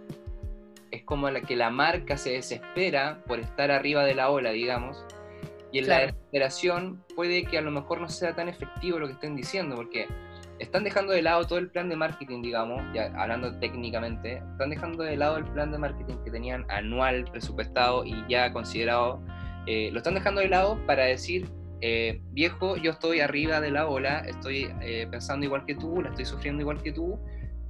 es 0.94 1.04
como 1.04 1.30
la 1.30 1.40
que 1.40 1.57
la 1.57 1.70
marca 1.70 2.16
se 2.16 2.33
desespera 2.33 3.22
por 3.26 3.40
estar 3.40 3.70
arriba 3.70 4.04
de 4.04 4.14
la 4.14 4.30
ola, 4.30 4.50
digamos, 4.50 5.04
y 5.72 5.78
en 5.78 5.88
la 5.88 6.00
desesperación 6.00 7.02
puede 7.16 7.44
que 7.44 7.59
a 7.59 7.61
lo 7.61 7.72
mejor 7.72 8.00
no 8.00 8.09
sea 8.09 8.35
tan 8.35 8.48
efectivo 8.48 9.00
lo 9.00 9.09
que 9.09 9.14
estén 9.14 9.35
diciendo, 9.35 9.74
porque 9.74 10.07
están 10.61 10.85
dejando 10.85 11.12
de 11.12 11.20
lado 11.20 11.44
todo 11.46 11.59
el 11.59 11.68
plan 11.68 11.88
de 11.88 11.96
marketing, 11.96 12.42
digamos, 12.42 12.80
ya 12.94 13.12
hablando 13.16 13.59
técnicamente, 13.59 14.40
están 14.52 14.70
dejando 14.70 15.02
de 15.02 15.16
lado 15.16 15.37
el 15.37 15.44
plan 15.44 15.72
de 15.72 15.78
marketing 15.78 16.14
que 16.24 16.30
tenían 16.30 16.64
anual, 16.68 17.24
presupuestado 17.24 18.04
y 18.04 18.24
ya 18.28 18.52
considerado, 18.52 19.20
eh, 19.66 19.90
lo 19.90 19.98
están 19.98 20.14
dejando 20.14 20.40
de 20.40 20.48
lado 20.48 20.78
para 20.87 21.07
decir, 21.07 21.48
eh, 21.80 22.20
viejo, 22.30 22.76
yo 22.76 22.92
estoy 22.92 23.18
arriba 23.18 23.61
de 23.61 23.72
la 23.72 23.88
ola, 23.88 24.20
estoy 24.20 24.72
eh, 24.80 25.09
pensando 25.11 25.44
igual 25.44 25.64
que 25.66 25.74
tú, 25.74 26.00
la 26.02 26.11
estoy 26.11 26.24
sufriendo 26.24 26.62
igual 26.62 26.80
que 26.83 26.92
tú, 26.92 27.18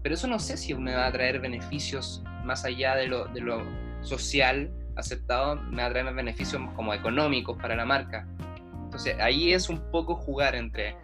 pero 0.03 0.15
eso 0.15 0.29
no 0.29 0.39
sé 0.39 0.59
si 0.59 0.75
me 0.75 0.95
va 0.95 1.07
a 1.07 1.13
traer 1.13 1.41
beneficios 1.41 2.23
más 2.45 2.65
allá 2.65 2.95
de 2.97 3.07
lo, 3.07 3.27
de 3.27 3.41
lo 3.41 3.63
social 4.03 4.71
aceptado, 4.97 5.57
me 5.57 5.83
va 5.83 5.89
a 5.89 5.91
traer 5.91 6.15
beneficios 6.15 6.63
como 6.77 6.95
económicos 6.95 7.57
para 7.61 7.75
la 7.75 7.85
marca. 7.85 8.27
Entonces 8.85 9.17
ahí 9.21 9.53
es 9.53 9.69
un 9.69 9.79
poco 9.91 10.15
jugar 10.15 10.55
entre 10.55 10.97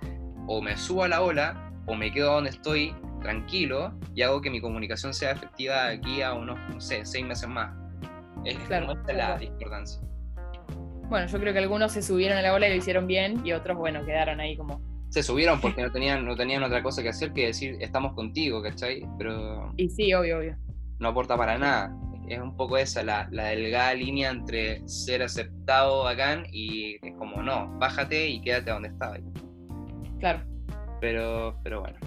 o 0.46 0.61
me 0.62 0.76
subo 0.76 1.05
a 1.05 1.09
la 1.09 1.22
ola 1.22 1.72
o 1.87 1.94
me 1.94 2.12
quedo 2.12 2.35
donde 2.35 2.50
estoy 2.50 2.94
tranquilo 3.20 3.92
y 4.14 4.22
hago 4.22 4.40
que 4.40 4.50
mi 4.50 4.61
comunicación 4.61 5.12
sea 5.12 5.33
efectiva 5.33 5.88
aquí 5.88 6.22
a 6.22 6.35
unos, 6.35 6.59
no 6.72 6.81
sé, 6.81 7.05
seis 7.05 7.24
meses 7.26 7.48
más. 7.48 7.74
Es 8.44 8.57
claro, 8.61 8.94
la 9.12 9.37
discordancia. 9.37 10.00
Bueno, 11.09 11.26
yo 11.26 11.40
creo 11.40 11.53
que 11.53 11.59
algunos 11.59 11.92
se 11.92 12.03
subieron 12.03 12.38
a 12.38 12.42
la 12.42 12.55
ola 12.55 12.68
y 12.68 12.70
lo 12.70 12.76
hicieron 12.76 13.07
bien 13.07 13.44
y 13.44 13.53
otros, 13.53 13.76
bueno, 13.76 14.05
quedaron 14.07 14.40
ahí 14.40 14.57
como 14.57 14.81
se 15.11 15.24
subieron 15.24 15.61
porque 15.61 15.83
no 15.83 15.90
tenían, 15.90 16.24
no 16.24 16.37
tenían 16.37 16.62
otra 16.62 16.83
cosa 16.83 17.03
que 17.03 17.09
hacer 17.09 17.33
que 17.33 17.46
decir 17.46 17.76
estamos 17.81 18.14
contigo, 18.14 18.62
¿cachai? 18.62 19.03
Pero. 19.18 19.72
Y 19.76 19.90
sí, 19.90 20.14
obvio, 20.14 20.38
obvio. 20.38 20.57
No 21.00 21.08
aporta 21.08 21.36
para 21.36 21.58
nada. 21.58 21.96
Es 22.28 22.38
un 22.38 22.56
poco 22.56 22.78
esa, 22.78 23.02
la, 23.02 23.26
la 23.32 23.46
delgada 23.46 23.92
línea 23.94 24.30
entre 24.30 24.86
ser 24.88 25.22
aceptado 25.22 26.04
bacán 26.04 26.44
y 26.52 27.04
es 27.04 27.14
como, 27.16 27.42
no, 27.42 27.76
bájate 27.78 28.28
y 28.28 28.40
quédate 28.40 28.70
donde 28.70 28.90
estabas. 28.90 29.20
Claro. 30.20 30.40
Pero, 31.00 31.58
pero 31.64 31.80
bueno. 31.80 31.98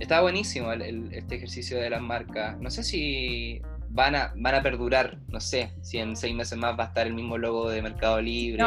Está 0.00 0.20
buenísimo 0.20 0.72
el, 0.72 1.10
este 1.14 1.36
ejercicio 1.36 1.78
de 1.80 1.88
las 1.88 2.02
marcas. 2.02 2.58
No 2.58 2.68
sé 2.68 2.82
si 2.82 3.62
van 3.88 4.14
a, 4.14 4.32
van 4.36 4.56
a 4.56 4.62
perdurar, 4.62 5.16
no 5.28 5.40
sé, 5.40 5.72
si 5.80 5.98
en 5.98 6.16
seis 6.16 6.34
meses 6.34 6.58
más 6.58 6.78
va 6.78 6.84
a 6.84 6.86
estar 6.88 7.06
el 7.06 7.14
mismo 7.14 7.38
logo 7.38 7.70
de 7.70 7.80
Mercado 7.80 8.20
Libre. 8.20 8.62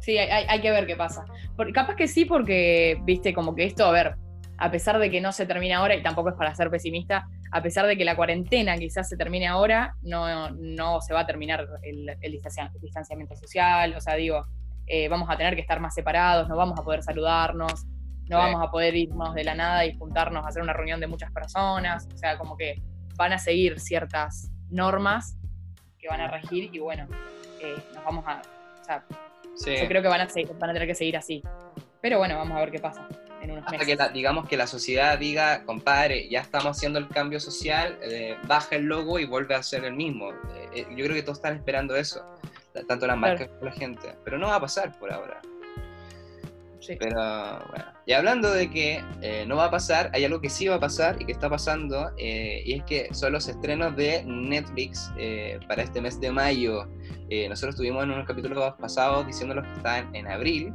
Sí, 0.00 0.18
hay, 0.18 0.60
que 0.60 0.70
ver 0.70 0.86
qué 0.86 0.96
pasa. 0.96 1.24
capaz 1.74 1.94
que 1.94 2.08
sí, 2.08 2.24
porque, 2.24 2.98
viste, 3.04 3.34
como 3.34 3.54
que 3.54 3.64
esto, 3.64 3.84
a 3.84 3.92
ver, 3.92 4.16
a 4.56 4.70
pesar 4.70 4.98
de 4.98 5.10
que 5.10 5.20
no 5.20 5.32
se 5.32 5.46
termine 5.46 5.74
ahora, 5.74 5.94
y 5.94 6.02
tampoco 6.02 6.30
es 6.30 6.34
para 6.34 6.54
ser 6.54 6.70
pesimista, 6.70 7.28
a 7.50 7.62
pesar 7.62 7.86
de 7.86 7.96
que 7.96 8.04
la 8.04 8.16
cuarentena 8.16 8.76
quizás 8.76 9.08
se 9.08 9.16
termine 9.16 9.46
ahora, 9.46 9.94
no, 10.02 10.50
no 10.50 11.00
se 11.00 11.14
va 11.14 11.20
a 11.20 11.26
terminar 11.26 11.66
el, 11.82 12.16
distanciamiento 12.80 13.36
social, 13.36 13.94
o 13.96 14.00
sea, 14.00 14.14
digo, 14.14 14.46
eh, 14.86 15.08
vamos 15.08 15.28
a 15.30 15.36
tener 15.36 15.54
que 15.54 15.60
estar 15.60 15.80
más 15.80 15.94
separados, 15.94 16.48
no 16.48 16.56
vamos 16.56 16.78
a 16.78 16.82
poder 16.82 17.02
saludarnos, 17.02 17.86
no 18.28 18.38
vamos 18.38 18.62
a 18.62 18.70
poder 18.70 18.94
irnos 18.94 19.34
de 19.34 19.44
la 19.44 19.54
nada 19.54 19.86
y 19.86 19.96
juntarnos 19.96 20.44
a 20.44 20.48
hacer 20.48 20.62
una 20.62 20.72
reunión 20.72 21.00
de 21.00 21.06
muchas 21.06 21.32
personas, 21.32 22.06
o 22.14 22.16
sea, 22.16 22.36
como 22.36 22.56
que 22.56 22.82
van 23.16 23.32
a 23.32 23.38
seguir 23.38 23.80
ciertas 23.80 24.50
normas 24.68 25.36
que 25.98 26.08
van 26.08 26.20
a 26.20 26.28
regir 26.28 26.70
y 26.72 26.78
bueno, 26.78 27.08
eh, 27.60 27.76
nos 27.94 28.04
vamos 28.04 28.24
a, 28.26 28.42
yo 29.66 29.88
creo 29.88 30.02
que 30.02 30.08
van 30.08 30.20
a, 30.20 30.28
van 30.58 30.70
a 30.70 30.72
tener 30.72 30.88
que 30.88 30.94
seguir 30.94 31.16
así. 31.16 31.42
Pero 32.00 32.18
bueno, 32.18 32.36
vamos 32.36 32.56
a 32.56 32.60
ver 32.60 32.70
qué 32.70 32.78
pasa. 32.78 33.06
En 33.40 33.50
unos 33.52 33.64
Hasta 33.66 33.84
que 33.84 33.96
digamos 34.12 34.48
que 34.48 34.56
la 34.56 34.66
sociedad 34.66 35.18
diga, 35.18 35.64
compadre, 35.64 36.28
ya 36.28 36.40
estamos 36.40 36.76
haciendo 36.76 36.98
el 36.98 37.08
cambio 37.08 37.40
social, 37.40 37.98
eh, 38.02 38.36
baja 38.46 38.76
el 38.76 38.84
logo 38.84 39.18
y 39.18 39.26
vuelve 39.26 39.54
a 39.54 39.62
ser 39.62 39.84
el 39.84 39.94
mismo. 39.94 40.30
Eh, 40.30 40.68
eh, 40.74 40.86
yo 40.90 41.04
creo 41.04 41.14
que 41.14 41.22
todos 41.22 41.38
están 41.38 41.56
esperando 41.56 41.96
eso, 41.96 42.24
tanto 42.86 43.06
las 43.06 43.16
marcas 43.16 43.48
como 43.48 43.64
la 43.66 43.72
gente. 43.72 44.14
Pero 44.24 44.38
no 44.38 44.48
va 44.48 44.56
a 44.56 44.60
pasar 44.60 44.98
por 44.98 45.12
ahora. 45.12 45.40
Pero 46.96 47.60
bueno, 47.68 47.84
y 48.06 48.12
hablando 48.12 48.50
de 48.52 48.70
que 48.70 49.04
eh, 49.20 49.44
no 49.46 49.56
va 49.56 49.66
a 49.66 49.70
pasar, 49.70 50.10
hay 50.14 50.24
algo 50.24 50.40
que 50.40 50.48
sí 50.48 50.68
va 50.68 50.76
a 50.76 50.80
pasar 50.80 51.20
y 51.20 51.26
que 51.26 51.32
está 51.32 51.50
pasando, 51.50 52.10
eh, 52.16 52.62
y 52.64 52.74
es 52.74 52.84
que 52.84 53.12
son 53.12 53.32
los 53.32 53.48
estrenos 53.48 53.94
de 53.96 54.22
Netflix 54.24 55.10
eh, 55.18 55.58
para 55.68 55.82
este 55.82 56.00
mes 56.00 56.20
de 56.20 56.30
mayo. 56.30 56.88
nosotros 57.48 57.74
estuvimos 57.74 58.04
en 58.04 58.12
unos 58.12 58.26
capítulos 58.26 58.74
pasados 58.80 59.26
diciéndolos 59.26 59.64
que 59.64 59.72
están 59.74 60.14
en 60.14 60.28
abril, 60.28 60.72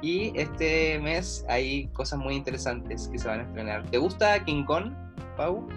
y 0.00 0.32
este 0.38 0.98
mes 0.98 1.44
hay 1.48 1.86
cosas 1.88 2.18
muy 2.18 2.34
interesantes 2.34 3.08
que 3.08 3.18
se 3.18 3.28
van 3.28 3.40
a 3.40 3.42
estrenar. 3.44 3.84
¿Te 3.90 3.98
gusta 3.98 4.44
King 4.44 4.64
Kong, 4.64 4.92
Pau? 5.36 5.68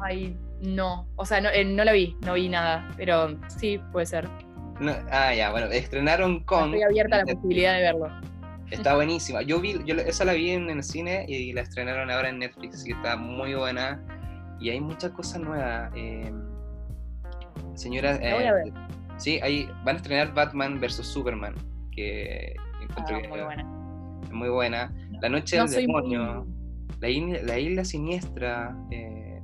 Ay, 0.00 0.36
no, 0.60 1.06
o 1.16 1.24
sea, 1.24 1.40
no, 1.40 1.50
no 1.66 1.84
la 1.84 1.92
vi, 1.92 2.16
no 2.24 2.34
vi 2.34 2.48
nada, 2.48 2.88
pero 2.96 3.36
sí, 3.48 3.80
puede 3.92 4.06
ser. 4.06 4.28
ah, 5.10 5.34
ya, 5.34 5.50
bueno, 5.50 5.66
estrenaron 5.66 6.40
con... 6.44 6.66
Estoy 6.66 6.82
abierta 6.82 7.16
a 7.16 7.18
la 7.24 7.34
posibilidad 7.34 7.74
de 7.74 7.80
verlo. 7.80 8.08
Está 8.70 8.94
buenísima. 8.94 9.42
Yo 9.42 9.60
vi, 9.60 9.78
yo 9.84 9.94
esa 9.96 10.24
la 10.24 10.32
vi 10.32 10.50
en 10.50 10.70
el 10.70 10.82
cine 10.82 11.26
y 11.28 11.52
la 11.52 11.60
estrenaron 11.62 12.10
ahora 12.10 12.30
en 12.30 12.38
Netflix 12.38 12.86
y 12.86 12.92
está 12.92 13.16
muy 13.16 13.54
buena. 13.54 14.02
Y 14.58 14.70
hay 14.70 14.80
muchas 14.80 15.10
cosas 15.12 15.42
nuevas. 15.42 15.92
Eh, 15.94 16.32
señora, 17.74 18.18
eh, 18.22 18.72
sí, 19.16 19.38
hay, 19.42 19.68
van 19.84 19.96
a 19.96 19.98
estrenar 19.98 20.32
Batman 20.34 20.80
vs 20.80 21.06
Superman, 21.06 21.54
que 21.92 22.56
encuentro 22.84 23.16
ah, 23.16 23.22
que 23.22 23.28
muy 23.28 23.40
buena. 23.40 24.20
es 24.22 24.32
muy 24.32 24.48
buena. 24.48 24.94
La 25.20 25.28
noche 25.28 25.56
del 25.56 25.68
demonio, 25.68 26.46
la, 27.00 27.08
la, 27.42 27.58
isla 27.58 27.84
siniestra. 27.84 28.76
Eh, 28.90 29.34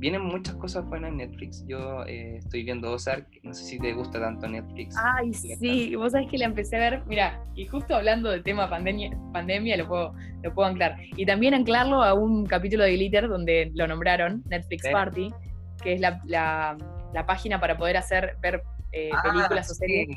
vienen 0.00 0.22
muchas 0.22 0.54
cosas 0.56 0.84
buenas 0.86 1.10
en 1.10 1.18
Netflix. 1.18 1.64
Yo 1.66 2.04
eh, 2.06 2.38
estoy 2.38 2.64
viendo 2.64 2.90
Ozark, 2.90 3.26
no 3.42 3.52
sé 3.52 3.64
si 3.64 3.78
te 3.78 3.92
gusta 3.92 4.18
tanto 4.18 4.48
Netflix. 4.48 4.96
Ay, 4.98 5.32
sí, 5.34 5.94
vos 5.94 6.12
sabés 6.12 6.28
que 6.28 6.38
la 6.38 6.46
empecé 6.46 6.76
a 6.76 6.80
ver, 6.80 7.02
mira, 7.06 7.44
y 7.54 7.66
justo 7.66 7.94
hablando 7.94 8.30
del 8.30 8.42
tema 8.42 8.68
pandemia, 8.68 9.10
pandemia 9.32 9.76
lo, 9.76 9.86
puedo, 9.86 10.14
lo 10.42 10.54
puedo 10.54 10.66
anclar. 10.66 10.96
Y 11.16 11.26
también 11.26 11.52
anclarlo 11.52 12.02
a 12.02 12.14
un 12.14 12.46
capítulo 12.46 12.84
de 12.84 12.96
Glitter 12.96 13.28
donde 13.28 13.70
lo 13.74 13.86
nombraron, 13.86 14.42
Netflix 14.48 14.88
Party, 14.90 15.30
que 15.82 15.92
es 15.92 16.00
la, 16.00 16.20
la, 16.24 17.26
página 17.26 17.60
para 17.60 17.76
poder 17.76 17.98
hacer, 17.98 18.36
ver 18.40 18.62
eh, 18.92 19.10
ah, 19.12 19.22
películas 19.22 19.70
o 19.70 19.74
series 19.74 20.08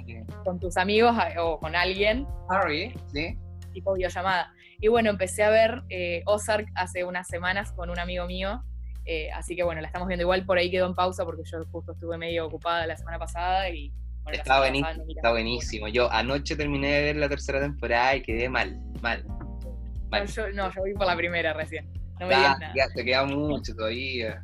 con 0.44 0.60
tus 0.60 0.78
amigos 0.78 1.16
o 1.40 1.60
con 1.60 1.76
alguien. 1.76 2.26
Harry, 2.50 2.94
sí. 3.14 3.38
Tipo 3.74 3.94
videollamada. 3.94 4.54
Y 4.80 4.88
bueno, 4.88 5.10
empecé 5.10 5.44
a 5.44 5.50
ver 5.50 5.84
eh, 5.90 6.22
Ozark 6.26 6.68
hace 6.76 7.04
unas 7.04 7.28
semanas 7.28 7.72
con 7.72 7.90
un 7.90 8.00
amigo 8.00 8.26
mío 8.26 8.64
eh, 9.06 9.30
así 9.34 9.56
que 9.56 9.64
bueno, 9.64 9.82
la 9.82 9.88
estamos 9.88 10.08
viendo 10.08 10.24
igual, 10.24 10.46
por 10.46 10.58
ahí 10.58 10.72
quedó 10.72 10.88
en 10.88 10.96
pausa 10.96 11.26
porque 11.26 11.44
yo 11.44 11.64
justo 11.72 11.92
estuve 11.92 12.18
medio 12.18 12.46
ocupada 12.46 12.88
la 12.88 12.96
semana 12.96 13.20
pasada 13.20 13.70
y... 13.70 13.92
está, 14.32 14.60
buenísimo, 14.60 15.06
está 15.10 15.32
buenísimo. 15.32 15.88
Yo 15.90 16.12
anoche 16.12 16.56
terminé 16.56 16.92
de 16.92 17.02
ver 17.02 17.16
la 17.18 17.30
tercera 17.30 17.60
temporada 17.60 18.16
y 18.16 18.22
quedé 18.22 18.50
mal, 18.50 18.80
mal. 19.02 19.26
No, 19.26 20.26
yo, 20.26 20.50
no, 20.52 20.72
yo 20.72 20.84
vi 20.84 20.94
por 20.94 21.06
la 21.06 21.18
primera 21.18 21.54
recién. 21.54 21.92
No 22.20 22.28
me 22.28 22.36
nada. 22.36 22.72
te 22.96 23.04
queda 23.04 23.26
mucho 23.26 23.76
todavía. 23.76 24.44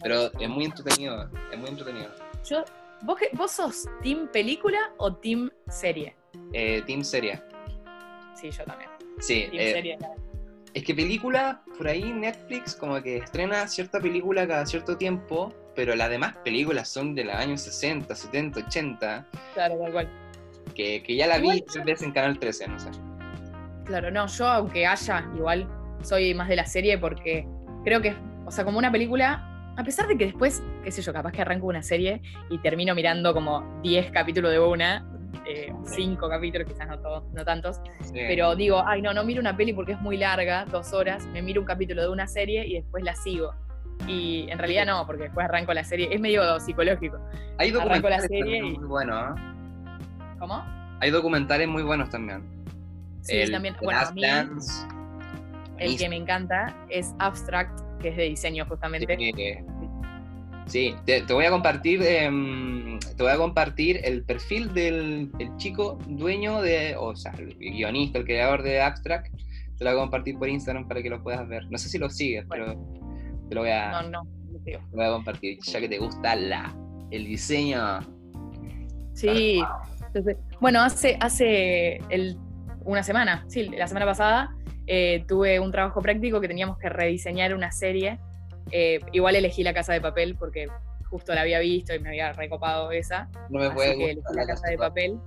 Pero 0.00 0.32
es 0.38 0.48
muy 0.48 0.64
entretenido, 0.64 1.28
es 1.52 1.58
muy 1.58 1.70
entretenido. 1.70 2.08
Yo, 2.44 2.64
¿vos, 3.02 3.18
¿Vos 3.32 3.52
sos 3.52 3.88
team 4.02 4.28
película 4.32 4.78
o 4.98 5.14
team 5.14 5.50
serie? 5.68 6.16
Eh, 6.52 6.82
team 6.86 7.02
serie. 7.04 7.42
Sí, 8.34 8.50
yo 8.50 8.64
también. 8.64 8.90
Sí. 9.18 9.48
Team 9.50 9.60
eh, 9.60 9.72
serie, 9.72 9.98
es 10.74 10.84
que 10.84 10.94
película, 10.94 11.62
por 11.76 11.88
ahí 11.88 12.12
Netflix 12.12 12.74
como 12.74 13.02
que 13.02 13.16
estrena 13.16 13.66
cierta 13.66 13.98
película 14.00 14.46
cada 14.46 14.66
cierto 14.66 14.96
tiempo 14.96 15.52
pero 15.78 15.94
las 15.94 16.10
demás 16.10 16.34
películas 16.42 16.88
son 16.88 17.14
de 17.14 17.22
los 17.22 17.36
años 17.36 17.60
60, 17.60 18.12
70, 18.12 18.58
80. 18.66 19.26
Claro, 19.54 19.78
tal 19.78 19.92
cual. 19.92 20.08
Que, 20.74 21.04
que 21.04 21.14
ya 21.14 21.28
la 21.28 21.38
vi 21.38 21.62
tres 21.62 21.84
veces 21.84 22.02
en 22.08 22.10
Canal 22.10 22.36
13, 22.36 22.66
no 22.66 22.80
sé. 22.80 22.90
Claro, 23.84 24.10
no, 24.10 24.26
yo 24.26 24.48
aunque 24.48 24.88
haya, 24.88 25.24
igual 25.36 25.68
soy 26.02 26.34
más 26.34 26.48
de 26.48 26.56
la 26.56 26.66
serie 26.66 26.98
porque 26.98 27.46
creo 27.84 28.02
que, 28.02 28.12
o 28.44 28.50
sea, 28.50 28.64
como 28.64 28.76
una 28.76 28.90
película, 28.90 29.47
a 29.78 29.84
pesar 29.84 30.08
de 30.08 30.18
que 30.18 30.26
después, 30.26 30.60
qué 30.82 30.90
sé 30.90 31.02
yo, 31.02 31.12
capaz 31.12 31.30
que 31.30 31.40
arranco 31.40 31.68
una 31.68 31.84
serie 31.84 32.20
y 32.50 32.58
termino 32.58 32.96
mirando 32.96 33.32
como 33.32 33.80
10 33.84 34.10
capítulos 34.10 34.50
de 34.50 34.58
una, 34.58 35.08
5 35.84 36.26
eh, 36.26 36.28
capítulos, 36.28 36.66
quizás 36.66 36.88
no, 36.88 36.98
todos, 36.98 37.22
no 37.32 37.44
tantos, 37.44 37.80
pero 38.12 38.56
digo, 38.56 38.82
ay, 38.84 39.00
no, 39.02 39.14
no 39.14 39.22
miro 39.22 39.40
una 39.40 39.56
peli 39.56 39.72
porque 39.72 39.92
es 39.92 40.00
muy 40.00 40.16
larga, 40.16 40.64
dos 40.64 40.92
horas, 40.92 41.26
me 41.26 41.42
miro 41.42 41.60
un 41.60 41.66
capítulo 41.66 42.02
de 42.02 42.08
una 42.08 42.26
serie 42.26 42.66
y 42.66 42.74
después 42.74 43.04
la 43.04 43.14
sigo. 43.14 43.54
Y 44.08 44.48
en 44.50 44.58
realidad 44.58 44.84
no, 44.84 45.06
porque 45.06 45.24
después 45.24 45.44
arranco 45.44 45.72
la 45.72 45.84
serie, 45.84 46.08
es 46.10 46.20
medio 46.20 46.58
psicológico. 46.58 47.20
Hay 47.58 47.70
documentales 47.70 48.22
la 48.22 48.26
serie 48.26 48.62
muy 48.64 48.84
buenos. 48.84 49.38
¿eh? 49.38 49.42
¿Cómo? 50.40 50.64
Hay 50.98 51.12
documentales 51.12 51.68
muy 51.68 51.84
buenos 51.84 52.10
también. 52.10 52.42
Sí, 53.20 53.48
también. 53.48 53.76
Bueno, 53.80 54.00
a 54.00 54.10
mí, 54.10 54.22
el 55.78 55.96
que 55.96 56.08
me 56.08 56.16
encanta 56.16 56.74
es 56.88 57.14
Abstract, 57.20 57.87
que 57.98 58.08
es 58.08 58.16
de 58.16 58.24
diseño 58.24 58.66
justamente. 58.66 59.06
Sí, 60.66 60.94
te, 61.06 61.22
voy 61.32 61.46
a 61.46 61.50
compartir, 61.50 62.02
em, 62.02 62.98
te 63.00 63.22
voy 63.22 63.32
a 63.32 63.36
compartir 63.38 64.00
el 64.04 64.22
perfil 64.22 64.74
del 64.74 65.30
chico 65.56 65.98
dueño 66.06 66.60
de, 66.60 66.94
o 66.98 67.16
sea, 67.16 67.32
el 67.38 67.56
guionista, 67.56 68.18
el 68.18 68.24
creador 68.26 68.62
de 68.62 68.80
Abstract. 68.82 69.32
Te 69.78 69.84
lo 69.84 69.90
voy 69.90 69.98
a 69.98 70.02
compartir 70.02 70.38
por 70.38 70.48
Instagram 70.48 70.86
para 70.86 71.02
que 71.02 71.08
lo 71.08 71.22
puedas 71.22 71.48
ver. 71.48 71.64
No 71.70 71.78
sé 71.78 71.88
si 71.88 71.98
lo 71.98 72.10
sigues, 72.10 72.44
pero 72.50 72.74
te 73.48 73.54
lo 73.54 73.62
voy 73.62 73.70
a. 73.70 74.02
No, 74.02 74.10
no. 74.10 74.26
Te 74.64 74.78
voy 74.92 75.04
a 75.04 75.10
compartir, 75.10 75.58
ya 75.62 75.80
que 75.80 75.88
te 75.88 75.98
gusta 75.98 76.36
la, 76.36 76.74
el 77.10 77.24
diseño. 77.24 78.00
Sí. 79.14 79.62
Entonces, 80.06 80.36
bueno, 80.60 80.82
hace, 80.82 81.16
hace 81.20 81.96
el, 82.10 82.36
una 82.84 83.02
semana, 83.02 83.44
sí, 83.48 83.68
la 83.68 83.86
semana 83.86 84.06
pasada, 84.06 84.56
eh, 84.88 85.24
tuve 85.28 85.60
un 85.60 85.70
trabajo 85.70 86.02
práctico 86.02 86.40
que 86.40 86.48
teníamos 86.48 86.78
que 86.78 86.88
rediseñar 86.88 87.54
una 87.54 87.70
serie 87.70 88.18
eh, 88.70 89.00
igual 89.12 89.36
elegí 89.36 89.62
la 89.62 89.74
casa 89.74 89.92
de 89.92 90.00
papel 90.00 90.36
porque 90.36 90.68
justo 91.08 91.34
la 91.34 91.42
había 91.42 91.58
visto 91.58 91.94
y 91.94 92.00
me 92.00 92.10
había 92.10 92.32
recopado 92.32 92.90
esa. 92.90 93.30
No 93.50 93.60
me 93.60 93.70
puede 93.70 93.96
que 93.96 94.04
elegí 94.10 94.34
la 94.34 94.46
casa 94.46 94.68
de 94.68 94.78
papel 94.78 95.18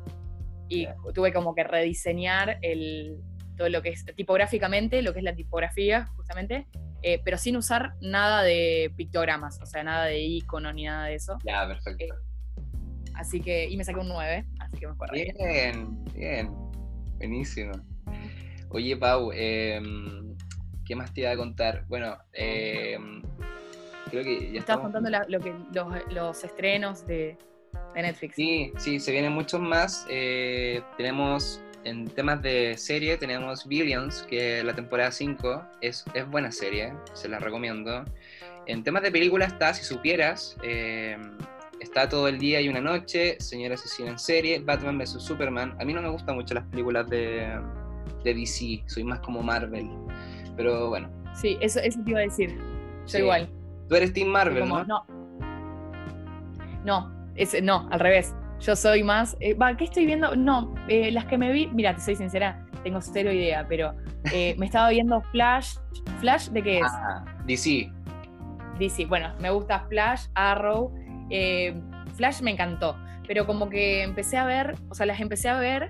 y 0.69 0.87
tuve 1.13 1.33
como 1.33 1.53
que 1.55 1.63
rediseñar 1.63 2.59
el, 2.61 3.17
todo 3.57 3.69
lo 3.69 3.81
que 3.81 3.89
es 3.89 4.05
tipográficamente, 4.15 5.01
lo 5.01 5.13
que 5.13 5.19
es 5.19 5.25
la 5.25 5.35
tipografía 5.35 6.05
justamente, 6.15 6.67
eh, 7.01 7.19
pero 7.25 7.37
sin 7.37 7.57
usar 7.57 7.95
nada 7.99 8.43
de 8.43 8.91
pictogramas, 8.95 9.59
o 9.61 9.65
sea, 9.65 9.83
nada 9.83 10.05
de 10.05 10.19
icono 10.19 10.71
ni 10.71 10.85
nada 10.85 11.07
de 11.07 11.15
eso. 11.15 11.37
Ya, 11.43 11.67
perfecto. 11.67 12.05
Eh, 12.05 12.09
así 13.15 13.41
que, 13.41 13.67
y 13.67 13.75
me 13.75 13.83
saqué 13.83 13.99
un 13.99 14.07
9, 14.07 14.45
así 14.59 14.77
que 14.77 14.87
me 14.87 14.93
acuerdo. 14.93 15.13
Bien, 15.13 16.05
bien, 16.13 16.53
buenísimo. 17.17 17.73
Oye, 18.71 18.95
Pau, 18.97 19.31
eh, 19.33 19.81
¿Qué 20.91 20.95
más 20.97 21.13
te 21.13 21.21
iba 21.21 21.31
a 21.31 21.37
contar? 21.37 21.85
Bueno, 21.87 22.17
eh, 22.33 22.97
creo 24.09 24.25
que 24.25 24.51
ya 24.51 24.59
Estabas 24.59 24.83
contando 24.83 25.09
lo 25.09 25.39
que, 25.39 25.53
los, 26.09 26.43
estrenos 26.43 27.07
de, 27.07 27.37
Netflix. 27.95 28.35
Sí, 28.35 28.73
sí, 28.77 28.99
se 28.99 29.13
vienen 29.13 29.31
muchos 29.31 29.61
más. 29.61 30.05
Eh, 30.09 30.81
tenemos 30.97 31.61
en 31.85 32.07
temas 32.07 32.41
de 32.41 32.75
serie, 32.77 33.15
tenemos 33.15 33.65
Billions, 33.65 34.23
que 34.23 34.65
la 34.65 34.73
temporada 34.73 35.11
5 35.11 35.63
es, 35.79 36.03
es 36.13 36.29
buena 36.29 36.51
serie, 36.51 36.93
se 37.13 37.29
la 37.29 37.39
recomiendo. 37.39 38.03
En 38.65 38.83
temas 38.83 39.03
de 39.03 39.11
película 39.11 39.45
está, 39.45 39.73
si 39.73 39.85
supieras, 39.85 40.57
eh, 40.61 41.17
está 41.79 42.09
todo 42.09 42.27
el 42.27 42.37
día 42.37 42.59
y 42.59 42.67
una 42.67 42.81
noche, 42.81 43.37
Señora 43.39 43.75
Asesina 43.75 44.11
en 44.11 44.19
serie, 44.19 44.59
Batman 44.59 44.97
vs. 44.97 45.23
Superman. 45.23 45.73
A 45.79 45.85
mí 45.85 45.93
no 45.93 46.01
me 46.01 46.09
gustan 46.09 46.35
mucho 46.35 46.53
las 46.53 46.65
películas 46.65 47.09
de, 47.09 47.49
de 48.23 48.33
DC, 48.33 48.83
soy 48.85 49.03
más 49.03 49.19
como 49.19 49.41
Marvel. 49.41 49.89
Pero 50.55 50.89
bueno. 50.89 51.09
Sí, 51.33 51.57
eso, 51.61 51.79
eso 51.79 51.99
te 52.03 52.11
iba 52.11 52.19
a 52.19 52.23
decir. 52.23 52.57
Yo 53.07 53.19
igual. 53.19 53.49
Tú 53.87 53.95
eres 53.95 54.13
Team 54.13 54.29
Marvel, 54.29 54.67
¿no? 54.67 54.83
No. 54.85 55.05
No, 56.85 57.11
no, 57.61 57.87
al 57.91 57.99
revés. 57.99 58.33
Yo 58.59 58.75
soy 58.75 59.03
más. 59.03 59.35
Eh, 59.39 59.57
¿Qué 59.77 59.85
estoy 59.85 60.05
viendo? 60.05 60.35
No, 60.35 60.73
eh, 60.87 61.11
las 61.11 61.25
que 61.25 61.37
me 61.37 61.51
vi. 61.51 61.67
Mira, 61.67 61.95
te 61.95 62.01
soy 62.01 62.15
sincera, 62.15 62.65
tengo 62.83 63.01
cero 63.01 63.31
idea, 63.31 63.65
pero 63.67 63.93
eh, 64.31 64.55
me 64.59 64.67
estaba 64.67 64.89
viendo 64.89 65.21
Flash. 65.31 65.77
¿Flash 66.19 66.49
de 66.49 66.61
qué 66.61 66.79
es? 66.79 66.87
Ah, 66.87 67.25
DC. 67.45 67.91
DC. 68.77 69.05
Bueno, 69.05 69.33
me 69.39 69.49
gusta 69.49 69.79
Flash, 69.89 70.27
Arrow. 70.35 70.93
Flash 72.15 72.41
me 72.41 72.51
encantó, 72.51 72.97
pero 73.25 73.47
como 73.47 73.69
que 73.69 74.03
empecé 74.03 74.37
a 74.37 74.45
ver, 74.45 74.75
o 74.89 74.95
sea, 74.95 75.05
las 75.05 75.19
empecé 75.21 75.47
a 75.47 75.57
ver 75.57 75.89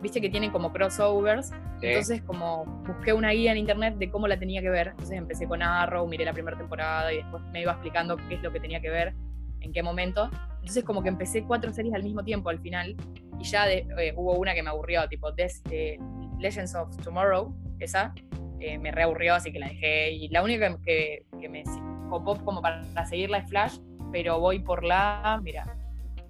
viste 0.00 0.20
que 0.20 0.30
tienen 0.30 0.50
como 0.50 0.72
crossovers. 0.72 1.52
Entonces, 1.80 2.22
como 2.22 2.64
busqué 2.86 3.12
una 3.12 3.30
guía 3.30 3.52
en 3.52 3.58
internet 3.58 3.96
de 3.96 4.10
cómo 4.10 4.28
la 4.28 4.38
tenía 4.38 4.60
que 4.60 4.70
ver. 4.70 4.88
Entonces 4.88 5.16
empecé 5.16 5.46
con 5.46 5.62
Arrow, 5.62 6.06
miré 6.06 6.24
la 6.24 6.32
primera 6.32 6.56
temporada 6.56 7.12
y 7.12 7.16
después 7.16 7.42
me 7.52 7.62
iba 7.62 7.72
explicando 7.72 8.16
qué 8.16 8.34
es 8.34 8.42
lo 8.42 8.52
que 8.52 8.60
tenía 8.60 8.80
que 8.80 8.90
ver, 8.90 9.14
en 9.60 9.72
qué 9.72 9.82
momento. 9.82 10.30
Entonces, 10.60 10.84
como 10.84 11.02
que 11.02 11.08
empecé 11.08 11.44
cuatro 11.44 11.72
series 11.72 11.94
al 11.94 12.02
mismo 12.02 12.22
tiempo 12.22 12.50
al 12.50 12.60
final. 12.60 12.96
Y 13.38 13.44
ya 13.44 13.70
eh, 13.70 13.86
hubo 14.16 14.34
una 14.34 14.54
que 14.54 14.62
me 14.62 14.70
aburrió, 14.70 15.08
tipo 15.08 15.32
Des, 15.32 15.62
eh, 15.70 15.98
Legends 16.38 16.74
of 16.74 16.94
Tomorrow, 16.98 17.54
esa. 17.78 18.14
Eh, 18.60 18.78
me 18.78 18.90
reaburrió, 18.90 19.34
así 19.34 19.52
que 19.52 19.58
la 19.58 19.68
dejé. 19.68 20.12
Y 20.12 20.28
la 20.28 20.42
única 20.42 20.76
que, 20.84 21.24
que, 21.40 21.48
me 21.48 21.64
copó 22.10 22.36
como 22.44 22.60
para, 22.60 22.82
para 22.94 23.06
seguirla 23.06 23.38
es 23.38 23.48
Flash, 23.48 23.78
pero 24.12 24.38
voy 24.38 24.58
por 24.58 24.84
la, 24.84 25.40
mira, 25.42 25.79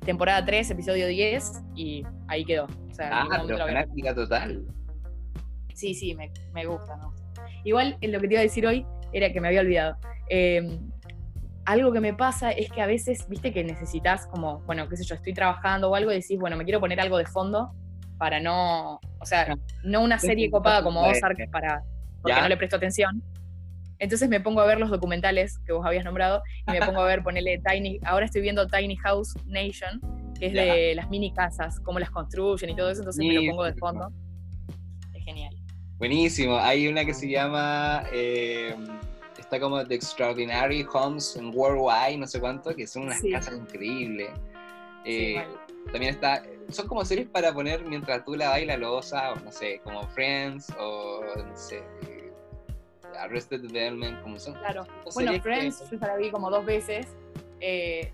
temporada 0.05 0.45
3, 0.45 0.71
episodio 0.71 1.07
10, 1.07 1.63
y 1.75 2.05
ahí 2.29 2.45
quedó. 2.45 2.65
O 2.65 2.95
sea, 2.95 3.23
ah, 3.23 3.43
pero 3.47 3.59
fanática 3.59 4.15
total. 4.15 4.65
Sí, 5.75 5.95
sí, 5.95 6.15
me, 6.15 6.31
me 6.53 6.67
gusta, 6.67 6.97
¿no? 6.97 7.15
Igual 7.65 7.99
lo 8.01 8.21
que 8.21 8.29
te 8.29 8.35
iba 8.35 8.41
a 8.41 8.45
decir 8.45 8.67
hoy 8.67 8.87
era 9.13 9.33
que 9.33 9.41
me 9.41 9.49
había 9.49 9.61
olvidado. 9.61 9.97
Em, 10.29 10.91
algo 11.65 11.93
que 11.93 12.01
me 12.01 12.15
pasa 12.15 12.51
es 12.51 12.71
que 12.71 12.81
a 12.81 12.87
veces, 12.87 13.29
viste 13.29 13.53
que 13.53 13.63
necesitas 13.63 14.27
como, 14.27 14.61
bueno, 14.61 14.89
qué 14.89 14.97
sé 14.97 15.05
yo, 15.05 15.15
estoy 15.15 15.35
trabajando 15.35 15.91
o 15.91 15.95
algo 15.95 16.11
y 16.11 16.17
decís, 16.17 16.39
bueno, 16.39 16.57
me 16.57 16.65
quiero 16.65 16.81
poner 16.81 17.01
algo 17.01 17.19
de 17.19 17.27
fondo 17.27 17.73
para 18.19 18.41
no, 18.41 19.01
o 19.19 19.25
sea, 19.25 19.57
no 19.83 20.03
una 20.03 20.19
serie 20.19 20.51
copada 20.51 20.83
como 20.83 21.03
Ozark 21.03 21.51
para, 21.51 21.83
porque 22.21 22.41
no 22.41 22.49
le 22.49 22.57
presto 22.57 22.77
atención, 22.77 23.23
entonces 24.01 24.29
me 24.29 24.41
pongo 24.41 24.61
a 24.61 24.67
ver 24.67 24.81
los 24.81 24.91
documentales 24.91 25.59
que 25.59 25.73
vos 25.73 25.87
habías 25.87 26.05
nombrado 26.05 26.43
y 26.67 26.73
me 26.73 26.81
pongo 26.81 27.01
a 27.01 27.07
ver, 27.07 27.23
ponerle 27.23 27.61
Tiny, 27.65 28.01
ahora 28.03 28.25
estoy 28.25 28.41
viendo 28.41 28.67
Tiny 28.67 28.97
House 28.97 29.35
Nation, 29.47 30.01
que 30.39 30.47
es 30.47 30.53
de 30.55 30.95
las 30.97 31.09
mini 31.11 31.33
casas, 31.33 31.79
cómo 31.81 31.99
las 31.99 32.11
construyen 32.11 32.71
y 32.71 32.77
todo 32.77 32.91
eso, 32.91 33.03
entonces 33.03 33.25
me 33.25 33.35
lo 33.35 33.51
pongo 33.51 33.65
de 33.65 33.75
fondo. 33.75 34.11
Es 35.15 35.25
genial. 35.25 35.55
Buenísimo, 35.99 36.57
hay 36.57 36.89
una 36.89 37.05
que 37.05 37.13
se 37.13 37.29
llama, 37.29 38.05
eh, 38.11 38.75
está 39.39 39.61
como 39.61 39.87
The 39.87 39.97
Extraordinary 39.97 40.87
Homes 40.91 41.39
Worldwide, 41.53 42.17
no 42.17 42.27
sé 42.27 42.41
cuánto, 42.41 42.75
que 42.75 42.87
son 42.87 43.03
unas 43.03 43.21
casas 43.31 43.59
increíbles. 43.59 44.31
Eh, 45.05 45.45
también 45.93 46.15
está, 46.15 46.43
son 46.71 46.89
como 46.89 47.05
series 47.05 47.29
para 47.29 47.53
poner 47.53 47.85
mientras 47.85 48.25
tú 48.25 48.35
la 48.35 48.49
bailas 48.49 48.79
losa, 48.79 49.33
o 49.33 49.37
no 49.41 49.53
sé, 49.53 49.81
como 49.85 50.09
Friends, 50.09 50.73
o 50.79 51.21
no 51.37 51.57
sé, 51.57 51.83
Arrested 53.21 53.61
Development, 53.61 54.21
como 54.23 54.39
son. 54.39 54.55
Claro. 54.55 54.87
Bueno, 55.15 55.33
Friends, 55.41 55.89
yo 55.91 55.99
ya 55.99 56.07
la 56.07 56.17
vi 56.17 56.31
como 56.31 56.51
dos 56.51 56.65
veces. 56.65 57.07
Eh, 57.61 58.13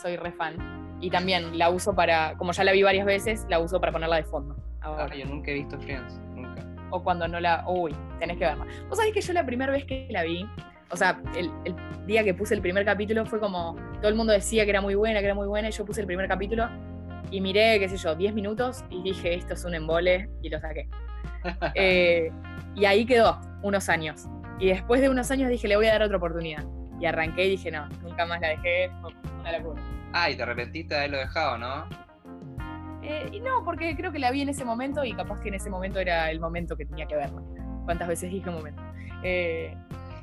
soy 0.00 0.16
re 0.16 0.32
fan. 0.32 0.98
Y 1.00 1.10
también 1.10 1.58
la 1.58 1.70
uso 1.70 1.94
para, 1.94 2.36
como 2.36 2.52
ya 2.52 2.64
la 2.64 2.72
vi 2.72 2.82
varias 2.82 3.06
veces, 3.06 3.46
la 3.48 3.58
uso 3.58 3.80
para 3.80 3.92
ponerla 3.92 4.16
de 4.16 4.24
fondo. 4.24 4.56
Ahora. 4.80 5.08
Ah, 5.10 5.14
yo 5.14 5.26
nunca 5.26 5.50
he 5.50 5.54
visto 5.54 5.78
Friends, 5.80 6.20
nunca. 6.34 6.64
O 6.90 7.02
cuando 7.02 7.26
no 7.28 7.40
la. 7.40 7.64
Uy, 7.68 7.94
tenés 8.18 8.38
que 8.38 8.44
verla. 8.44 8.66
Vos 8.88 8.98
sabés 8.98 9.12
que 9.12 9.20
yo 9.20 9.32
la 9.32 9.44
primera 9.44 9.72
vez 9.72 9.84
que 9.84 10.06
la 10.10 10.22
vi, 10.22 10.46
o 10.90 10.96
sea, 10.96 11.20
el, 11.36 11.50
el, 11.64 11.74
día 12.06 12.24
que 12.24 12.34
puse 12.34 12.54
el 12.54 12.60
primer 12.60 12.84
capítulo 12.84 13.24
fue 13.26 13.40
como. 13.40 13.76
Todo 14.00 14.08
el 14.08 14.14
mundo 14.14 14.32
decía 14.32 14.64
que 14.64 14.70
era 14.70 14.80
muy 14.80 14.94
buena, 14.94 15.20
que 15.20 15.26
era 15.26 15.34
muy 15.34 15.46
buena, 15.46 15.68
y 15.68 15.72
yo 15.72 15.84
puse 15.84 16.00
el 16.00 16.06
primer 16.06 16.28
capítulo 16.28 16.68
y 17.32 17.40
miré, 17.40 17.80
qué 17.80 17.88
sé 17.88 17.96
yo, 17.96 18.14
10 18.14 18.34
minutos 18.34 18.84
y 18.90 19.02
dije, 19.02 19.34
esto 19.34 19.54
es 19.54 19.64
un 19.64 19.74
embole, 19.74 20.28
y 20.42 20.50
lo 20.50 20.60
saqué. 20.60 20.88
Eh, 21.74 22.30
y 22.74 22.84
ahí 22.84 23.04
quedó, 23.04 23.40
unos 23.62 23.88
años. 23.88 24.26
Y 24.58 24.68
después 24.68 25.00
de 25.00 25.08
unos 25.08 25.30
años 25.30 25.50
dije, 25.50 25.68
le 25.68 25.76
voy 25.76 25.86
a 25.86 25.92
dar 25.92 26.02
otra 26.02 26.16
oportunidad. 26.16 26.64
Y 27.00 27.06
arranqué 27.06 27.46
y 27.46 27.50
dije, 27.50 27.70
no, 27.70 27.88
nunca 28.02 28.26
más 28.26 28.40
la 28.40 28.48
dejé, 28.48 28.90
una 29.40 29.58
locura. 29.58 29.82
Ah, 30.12 30.30
y 30.30 30.36
te 30.36 30.42
arrepentiste 30.42 30.94
de 30.94 31.00
haberlo 31.00 31.18
dejado, 31.18 31.58
¿no? 31.58 32.02
Eh, 33.02 33.28
y 33.32 33.40
no, 33.40 33.64
porque 33.64 33.96
creo 33.96 34.12
que 34.12 34.18
la 34.18 34.30
vi 34.30 34.42
en 34.42 34.48
ese 34.48 34.64
momento 34.64 35.04
y 35.04 35.12
capaz 35.12 35.40
que 35.40 35.48
en 35.48 35.54
ese 35.54 35.70
momento 35.70 35.98
era 35.98 36.30
el 36.30 36.38
momento 36.38 36.76
que 36.76 36.86
tenía 36.86 37.06
que 37.06 37.16
verla. 37.16 37.42
¿Cuántas 37.84 38.06
veces 38.06 38.30
dije 38.30 38.48
momento? 38.50 38.80
Eh, 39.24 39.74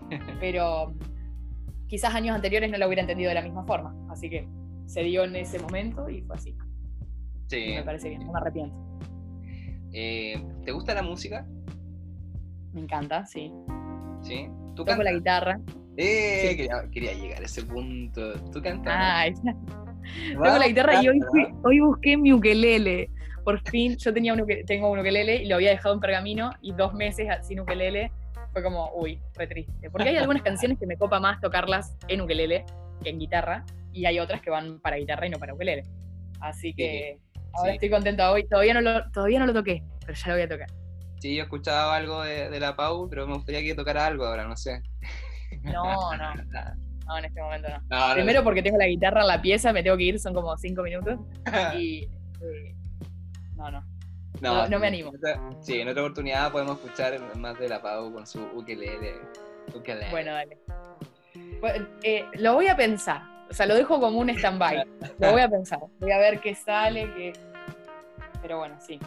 pero 0.39 0.93
quizás 1.88 2.13
años 2.15 2.35
anteriores 2.35 2.71
no 2.71 2.77
lo 2.77 2.88
hubiera 2.88 3.01
entendido 3.01 3.29
de 3.29 3.35
la 3.35 3.41
misma 3.41 3.65
forma. 3.65 3.93
Así 4.09 4.29
que 4.29 4.47
se 4.85 5.01
dio 5.01 5.25
en 5.25 5.35
ese 5.35 5.59
momento 5.59 6.09
y 6.09 6.21
fue 6.21 6.35
así. 6.35 6.55
Sí. 7.47 7.73
me 7.75 7.83
parece 7.83 8.09
bien, 8.09 8.25
no 8.25 8.31
me 8.31 8.39
arrepiento. 8.39 8.75
Eh, 9.93 10.41
¿Te 10.65 10.71
gusta 10.71 10.93
la 10.93 11.02
música? 11.02 11.45
Me 12.73 12.82
encanta, 12.82 13.25
sí. 13.25 13.52
¿Sí? 14.21 14.47
¿Tú 14.75 14.86
Toco 14.86 15.04
la 15.04 15.12
guitarra. 15.12 15.60
Eh, 15.97 16.69
quería, 16.91 17.13
llegar 17.13 17.41
a 17.41 17.45
ese 17.45 17.63
punto. 17.63 18.34
¿Tú 18.52 18.62
cantas? 18.62 18.93
Ay, 18.95 19.34
Tengo 20.30 20.58
la 20.58 20.67
guitarra 20.67 21.04
y 21.04 21.10
hoy, 21.10 21.19
hoy 21.63 21.80
busqué 21.80 22.17
mi 22.17 22.32
ukelele. 22.32 23.10
Por 23.43 23.60
fin, 23.69 23.97
yo 23.97 24.13
tenía 24.13 24.34
un 24.34 24.45
tengo 24.65 24.91
un 24.91 24.99
ukelele 24.99 25.43
y 25.43 25.47
lo 25.47 25.56
había 25.56 25.71
dejado 25.71 25.95
en 25.95 25.99
pergamino 25.99 26.52
y 26.62 26.71
dos 26.71 26.93
meses 26.93 27.28
sin 27.45 27.60
ukelele 27.60 28.12
fue 28.52 28.63
como, 28.63 28.91
uy, 28.95 29.19
fue 29.34 29.47
triste. 29.47 29.89
Porque 29.89 30.10
hay 30.10 30.17
algunas 30.17 30.41
canciones 30.41 30.80
que 30.80 30.88
me 30.88 30.97
copa 30.97 31.19
más 31.19 31.39
tocarlas 31.39 31.95
en 32.08 32.21
ukelele 32.21 32.65
que 33.04 33.10
en 33.10 33.19
guitarra 33.19 33.65
y 33.93 34.06
hay 34.06 34.19
otras 34.19 34.41
que 34.41 34.49
van 34.49 34.80
para 34.80 34.97
guitarra 34.97 35.28
y 35.28 35.30
no 35.30 35.38
para 35.38 35.54
ukelele. 35.54 35.84
Así 36.39 36.73
que 36.73 37.19
ahora 37.53 37.73
estoy 37.73 37.89
contenta 37.89 38.31
hoy. 38.31 38.47
Todavía 38.47 38.73
no, 38.73 38.81
lo, 38.81 39.09
todavía 39.12 39.39
no 39.39 39.45
lo 39.45 39.53
toqué, 39.53 39.83
pero 40.01 40.13
ya 40.13 40.27
lo 40.27 40.33
voy 40.33 40.43
a 40.43 40.49
tocar. 40.49 40.67
Sí, 41.19 41.35
yo 41.35 41.41
he 41.41 41.43
escuchado 41.43 41.91
algo 41.91 42.21
de, 42.23 42.49
de 42.49 42.59
la 42.59 42.75
Pau, 42.75 43.09
pero 43.09 43.27
me 43.27 43.33
gustaría 43.33 43.62
que 43.62 43.75
tocara 43.75 44.05
algo 44.05 44.25
ahora, 44.25 44.45
no 44.45 44.55
sé. 44.55 44.81
No, 45.63 46.15
no. 46.15 46.33
No, 47.09 47.17
en 47.17 47.25
este 47.25 47.41
momento 47.41 47.67
no. 47.89 48.13
Primero 48.13 48.43
porque 48.43 48.62
tengo 48.62 48.77
la 48.77 48.85
guitarra 48.85 49.21
en 49.21 49.27
la 49.27 49.41
pieza, 49.41 49.73
me 49.73 49.81
tengo 49.81 49.97
que 49.97 50.03
ir, 50.03 50.19
son 50.19 50.31
como 50.31 50.55
cinco 50.57 50.83
minutos. 50.83 51.19
y. 51.75 52.07
Eh, 52.39 52.75
no, 53.55 53.71
no. 53.71 53.83
No, 54.41 54.79
me 54.79 54.88
animo. 54.88 55.12
sí, 55.59 55.81
en 55.81 55.89
otra 55.89 56.03
oportunidad 56.03 56.51
podemos 56.51 56.77
escuchar 56.77 57.19
más 57.35 57.57
de 57.57 57.67
la 57.67 57.81
Pau 57.81 58.13
con 58.13 58.27
su 58.27 58.43
ukelele. 58.55 59.15
Bueno, 60.12 60.33
dale. 60.33 60.57
Eh, 62.03 62.25
lo 62.35 62.53
voy 62.53 62.67
a 62.67 62.75
pensar. 62.75 63.21
O 63.49 63.53
sea, 63.53 63.65
lo 63.65 63.75
dejo 63.75 63.99
como 63.99 64.19
un 64.19 64.29
stand-by. 64.29 64.85
lo 65.19 65.31
voy 65.31 65.41
a 65.41 65.49
pensar. 65.49 65.79
Voy 65.99 66.12
a 66.12 66.17
ver 66.17 66.39
qué 66.39 66.53
sale, 66.55 67.12
qué. 67.15 67.33
Pero 68.41 68.59
bueno, 68.59 68.75
sí. 68.79 68.99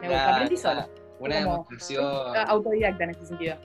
Me 0.00 0.08
gusta. 0.08 0.34
Aprendí 0.34 0.56
sola. 0.56 0.88
Una 1.18 1.36
demostración. 1.36 2.36
Autodidacta 2.48 3.04
en 3.04 3.10
este 3.10 3.26
sentido. 3.26 3.56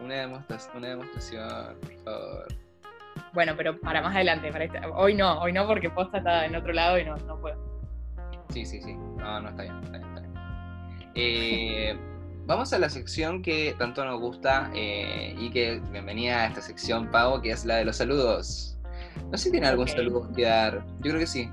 Una 0.00 0.14
demostración, 0.16 0.76
una 0.76 0.88
demostración, 0.88 1.76
por 1.80 1.94
favor. 2.04 2.48
Bueno, 3.32 3.54
pero 3.56 3.78
para 3.80 4.02
más 4.02 4.14
adelante, 4.14 4.52
para 4.52 4.64
este, 4.64 4.80
hoy 4.94 5.14
no, 5.14 5.40
hoy 5.40 5.52
no 5.52 5.66
porque 5.66 5.90
posta 5.90 6.18
está 6.18 6.44
en 6.44 6.54
otro 6.54 6.72
lado 6.72 6.98
y 6.98 7.04
no, 7.04 7.16
no 7.16 7.40
puedo. 7.40 7.56
Sí, 8.50 8.64
sí, 8.64 8.80
sí. 8.82 8.94
No, 8.94 9.40
no 9.40 9.48
está 9.48 9.62
bien, 9.62 9.80
está 9.82 9.98
bien, 9.98 10.08
está 10.08 10.20
bien. 10.20 10.34
Eh, 11.14 11.98
vamos 12.46 12.72
a 12.72 12.78
la 12.78 12.88
sección 12.88 13.42
que 13.42 13.74
tanto 13.78 14.04
nos 14.04 14.20
gusta 14.20 14.70
eh, 14.74 15.34
y 15.38 15.50
que 15.50 15.80
bienvenida 15.90 16.42
a 16.42 16.46
esta 16.46 16.60
sección, 16.60 17.10
Pau, 17.10 17.40
que 17.40 17.50
es 17.50 17.64
la 17.64 17.76
de 17.76 17.84
los 17.84 17.96
saludos. 17.96 18.73
No 19.34 19.38
sé 19.38 19.46
si 19.46 19.50
tiene 19.50 19.66
algún 19.66 19.88
saludo 19.88 20.30
que 20.32 20.44
dar. 20.44 20.84
Yo 20.98 21.10
creo 21.10 21.18
que 21.18 21.26
sí. 21.26 21.50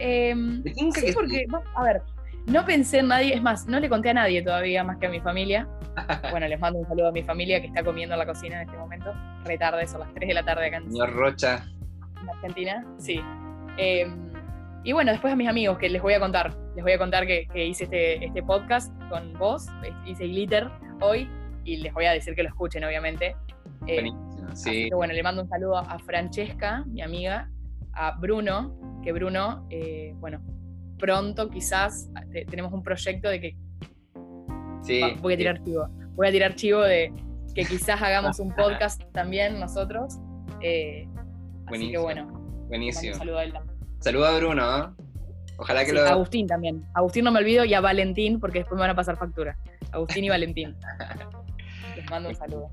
Eh, 0.00 0.34
sí, 0.74 1.12
porque, 1.14 1.46
a 1.76 1.82
ver, 1.84 2.02
no 2.46 2.64
pensé 2.64 2.98
en 2.98 3.06
nadie, 3.06 3.34
es 3.34 3.40
más, 3.40 3.68
no 3.68 3.78
le 3.78 3.88
conté 3.88 4.10
a 4.10 4.14
nadie 4.14 4.42
todavía 4.42 4.82
más 4.82 4.96
que 4.98 5.06
a 5.06 5.08
mi 5.08 5.20
familia. 5.20 5.68
Bueno, 6.32 6.48
les 6.48 6.58
mando 6.58 6.80
un 6.80 6.88
saludo 6.88 7.06
a 7.06 7.12
mi 7.12 7.22
familia 7.22 7.60
que 7.60 7.68
está 7.68 7.84
comiendo 7.84 8.16
en 8.16 8.18
la 8.18 8.26
cocina 8.26 8.56
en 8.56 8.68
este 8.68 8.76
momento. 8.76 9.14
Retarde, 9.44 9.86
son 9.86 10.00
las 10.00 10.12
3 10.14 10.26
de 10.26 10.34
la 10.34 10.42
tarde 10.42 10.66
acá 10.66 10.78
en, 10.78 10.90
Señor 10.90 11.14
Rocha. 11.14 11.64
en 12.20 12.30
Argentina. 12.30 12.84
Sí. 12.98 13.20
Em, 13.76 14.32
y 14.82 14.92
bueno, 14.92 15.12
después 15.12 15.32
a 15.32 15.36
mis 15.36 15.48
amigos 15.48 15.78
que 15.78 15.88
les 15.88 16.02
voy 16.02 16.14
a 16.14 16.20
contar. 16.20 16.52
Les 16.74 16.82
voy 16.82 16.94
a 16.94 16.98
contar 16.98 17.28
que, 17.28 17.46
hice 17.54 17.84
este, 17.84 18.24
este 18.24 18.42
podcast 18.42 18.92
con 19.08 19.34
vos. 19.34 19.68
Hice 20.04 20.26
Glitter 20.26 20.68
hoy 21.00 21.30
y 21.64 21.76
les 21.76 21.94
voy 21.94 22.06
a 22.06 22.10
decir 22.10 22.34
que 22.34 22.42
lo 22.42 22.48
escuchen, 22.48 22.82
obviamente. 22.82 23.36
Eh, 23.86 24.10
sí. 24.56 24.90
bueno, 24.90 25.12
le 25.12 25.22
mando 25.22 25.42
un 25.42 25.48
saludo 25.48 25.76
a 25.76 25.98
Francesca, 26.00 26.84
mi 26.86 27.02
amiga, 27.02 27.50
a 27.92 28.12
Bruno, 28.18 28.78
que 29.02 29.12
Bruno, 29.12 29.66
eh, 29.70 30.14
bueno, 30.18 30.40
pronto 30.98 31.48
quizás 31.50 32.10
tenemos 32.48 32.72
un 32.72 32.82
proyecto 32.82 33.28
de 33.28 33.40
que 33.40 33.56
voy 35.20 35.34
a 35.34 35.36
tirar 35.36 35.62
chivo. 35.62 35.88
Voy 36.14 36.28
a 36.28 36.30
tirar 36.30 36.54
chivo 36.54 36.80
de 36.82 37.12
que 37.54 37.64
quizás 37.64 38.00
hagamos 38.00 38.38
un 38.38 38.54
podcast 38.56 39.02
también 39.12 39.58
nosotros. 39.58 40.18
Eh, 40.60 41.08
así 41.66 41.90
que 41.90 41.98
bueno. 41.98 42.26
Buenísimo. 42.68 43.14
Saludo 43.14 43.38
a 43.38 43.44
él 43.44 43.54
Saluda 44.00 44.34
a 44.34 44.38
Bruno. 44.38 44.78
¿eh? 44.78 44.88
Ojalá 45.58 45.84
que 45.84 45.92
lo. 45.92 46.06
Agustín 46.06 46.46
también. 46.46 46.84
Agustín 46.94 47.24
no 47.24 47.32
me 47.32 47.38
olvido 47.38 47.64
y 47.64 47.74
a 47.74 47.80
Valentín 47.80 48.40
porque 48.40 48.60
después 48.60 48.76
me 48.76 48.82
van 48.82 48.90
a 48.90 48.94
pasar 48.94 49.16
factura. 49.16 49.56
Agustín 49.92 50.24
y 50.24 50.28
Valentín. 50.28 50.76
Les 51.96 52.10
mando 52.10 52.28
un 52.28 52.34
saludo. 52.34 52.70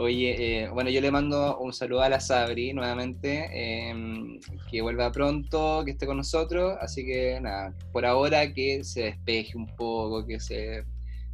Oye, 0.00 0.62
eh, 0.62 0.68
bueno, 0.68 0.90
yo 0.90 1.00
le 1.00 1.10
mando 1.10 1.58
un 1.58 1.72
saludo 1.72 2.02
a 2.02 2.08
la 2.08 2.20
Sabri 2.20 2.72
nuevamente, 2.72 3.88
em, 3.90 4.38
que 4.70 4.80
vuelva 4.80 5.10
pronto, 5.10 5.82
que 5.84 5.90
esté 5.90 6.06
con 6.06 6.18
nosotros, 6.18 6.78
así 6.80 7.04
que 7.04 7.40
nada, 7.40 7.74
por 7.92 8.06
ahora 8.06 8.52
que 8.52 8.84
se 8.84 9.02
despeje 9.02 9.58
un 9.58 9.66
poco, 9.66 10.24
que 10.24 10.38
se, 10.38 10.84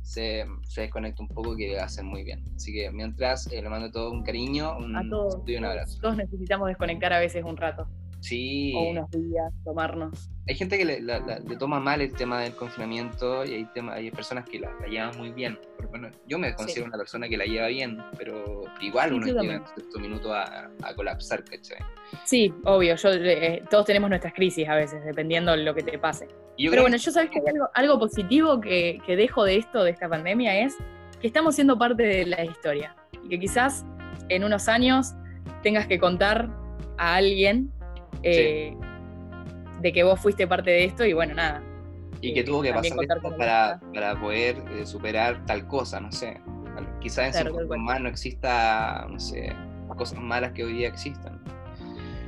se, 0.00 0.46
desconecte 0.74 1.20
un 1.20 1.29
poco, 1.29 1.55
que 1.55 1.79
hacen 1.79 2.07
muy 2.07 2.24
bien. 2.24 2.42
Así 2.57 2.72
que 2.72 2.90
mientras, 2.90 3.53
eh, 3.53 3.61
le 3.61 3.68
mando 3.68 3.90
todo 3.90 4.11
un 4.11 4.22
cariño, 4.22 4.79
un, 4.79 4.96
a 4.96 5.07
todos, 5.11 5.42
y 5.46 5.57
un 5.57 5.66
abrazo. 5.66 5.98
Todos 6.00 6.16
necesitamos 6.16 6.68
desconectar 6.68 7.12
a 7.12 7.20
veces 7.20 7.44
un 7.44 7.59
rato. 7.59 7.87
Sí. 8.24 8.72
O 8.74 8.88
unos 8.88 9.10
días, 9.10 9.52
tomarnos. 9.64 10.30
Hay 10.48 10.54
gente 10.54 10.78
que 10.78 10.84
le, 10.87 11.56
toma 11.58 11.78
mal 11.78 12.00
el 12.00 12.10
tema 12.14 12.40
del 12.40 12.54
confinamiento 12.54 13.44
y 13.44 13.52
hay, 13.52 13.64
tema, 13.74 13.92
hay 13.94 14.10
personas 14.10 14.48
que 14.48 14.60
la, 14.60 14.70
llevan 14.88 15.16
muy 15.18 15.30
bien. 15.30 15.58
bueno, 15.90 16.08
yo 16.26 16.38
me 16.38 16.54
considero 16.54 16.87
una 16.87 16.96
persona 16.96 17.28
que 17.28 17.37
la 17.37 17.44
lleva 17.44 17.66
bien, 17.66 17.98
pero 18.16 18.64
igual 18.80 19.12
uno 19.12 19.26
llega 19.26 19.42
en 19.42 19.66
cierto 19.66 19.98
minuto 19.98 20.32
a, 20.32 20.70
colapsar, 20.96 21.44
¿cachai? 21.44 21.76
Sí, 22.24 22.52
obvio. 22.64 22.96
Yo, 22.96 23.10
eh, 23.12 23.62
todos 23.68 23.84
tenemos 23.84 24.08
nuestras 24.08 24.32
crisis 24.32 24.66
a 24.70 24.74
veces, 24.74 25.04
dependiendo 25.04 25.52
de 25.52 25.58
lo 25.58 25.74
que 25.74 25.82
te 25.82 25.98
pase. 25.98 26.26
pero 26.56 26.80
bueno, 26.80 26.96
yo 26.96 27.10
sabes 27.10 27.28
que 27.28 27.40
hay 27.40 27.46
algo, 27.46 27.68
algo 27.74 27.98
positivo 27.98 28.58
que, 28.58 29.00
que 29.04 29.16
dejo 29.16 29.44
de 29.44 29.56
esto, 29.56 29.84
de 29.84 29.90
esta 29.90 30.08
pandemia, 30.08 30.60
es 30.60 30.78
que 31.20 31.26
estamos 31.26 31.56
siendo 31.56 31.76
parte 31.76 32.04
de 32.04 32.24
la 32.24 32.42
historia. 32.42 32.96
Y 33.22 33.28
que 33.28 33.38
quizás 33.38 33.84
en 34.30 34.44
unos 34.44 34.68
años 34.68 35.12
tengas 35.62 35.87
que 35.87 35.98
contar 35.98 36.48
a 36.96 37.16
alguien 37.16 37.70
eh, 38.24 38.76
de 39.80 39.92
que 39.92 40.02
vos 40.02 40.18
fuiste 40.20 40.46
parte 40.46 40.70
de 40.70 40.84
esto 40.84 41.04
y 41.04 41.12
bueno, 41.12 41.34
nada. 41.34 41.62
Y 42.20 42.32
que 42.32 42.42
tuvo 42.42 42.62
que 42.62 42.72
pasar 42.72 42.96
para, 43.37 43.80
para, 43.92 44.18
poder 44.18 44.56
eh, 44.72 44.87
superar 44.87 45.44
tal 45.44 45.66
cosa, 45.66 46.00
no 46.00 46.10
sé. 46.10 46.40
Quizás 47.00 47.37
en 47.37 47.48
claro, 47.48 47.68
más 47.78 48.00
no 48.00 48.08
exista, 48.08 49.06
no 49.10 49.20
sé, 49.20 49.52
cosas 49.96 50.18
malas 50.18 50.52
que 50.52 50.64
hoy 50.64 50.72
día 50.72 50.88
existan. 50.88 51.38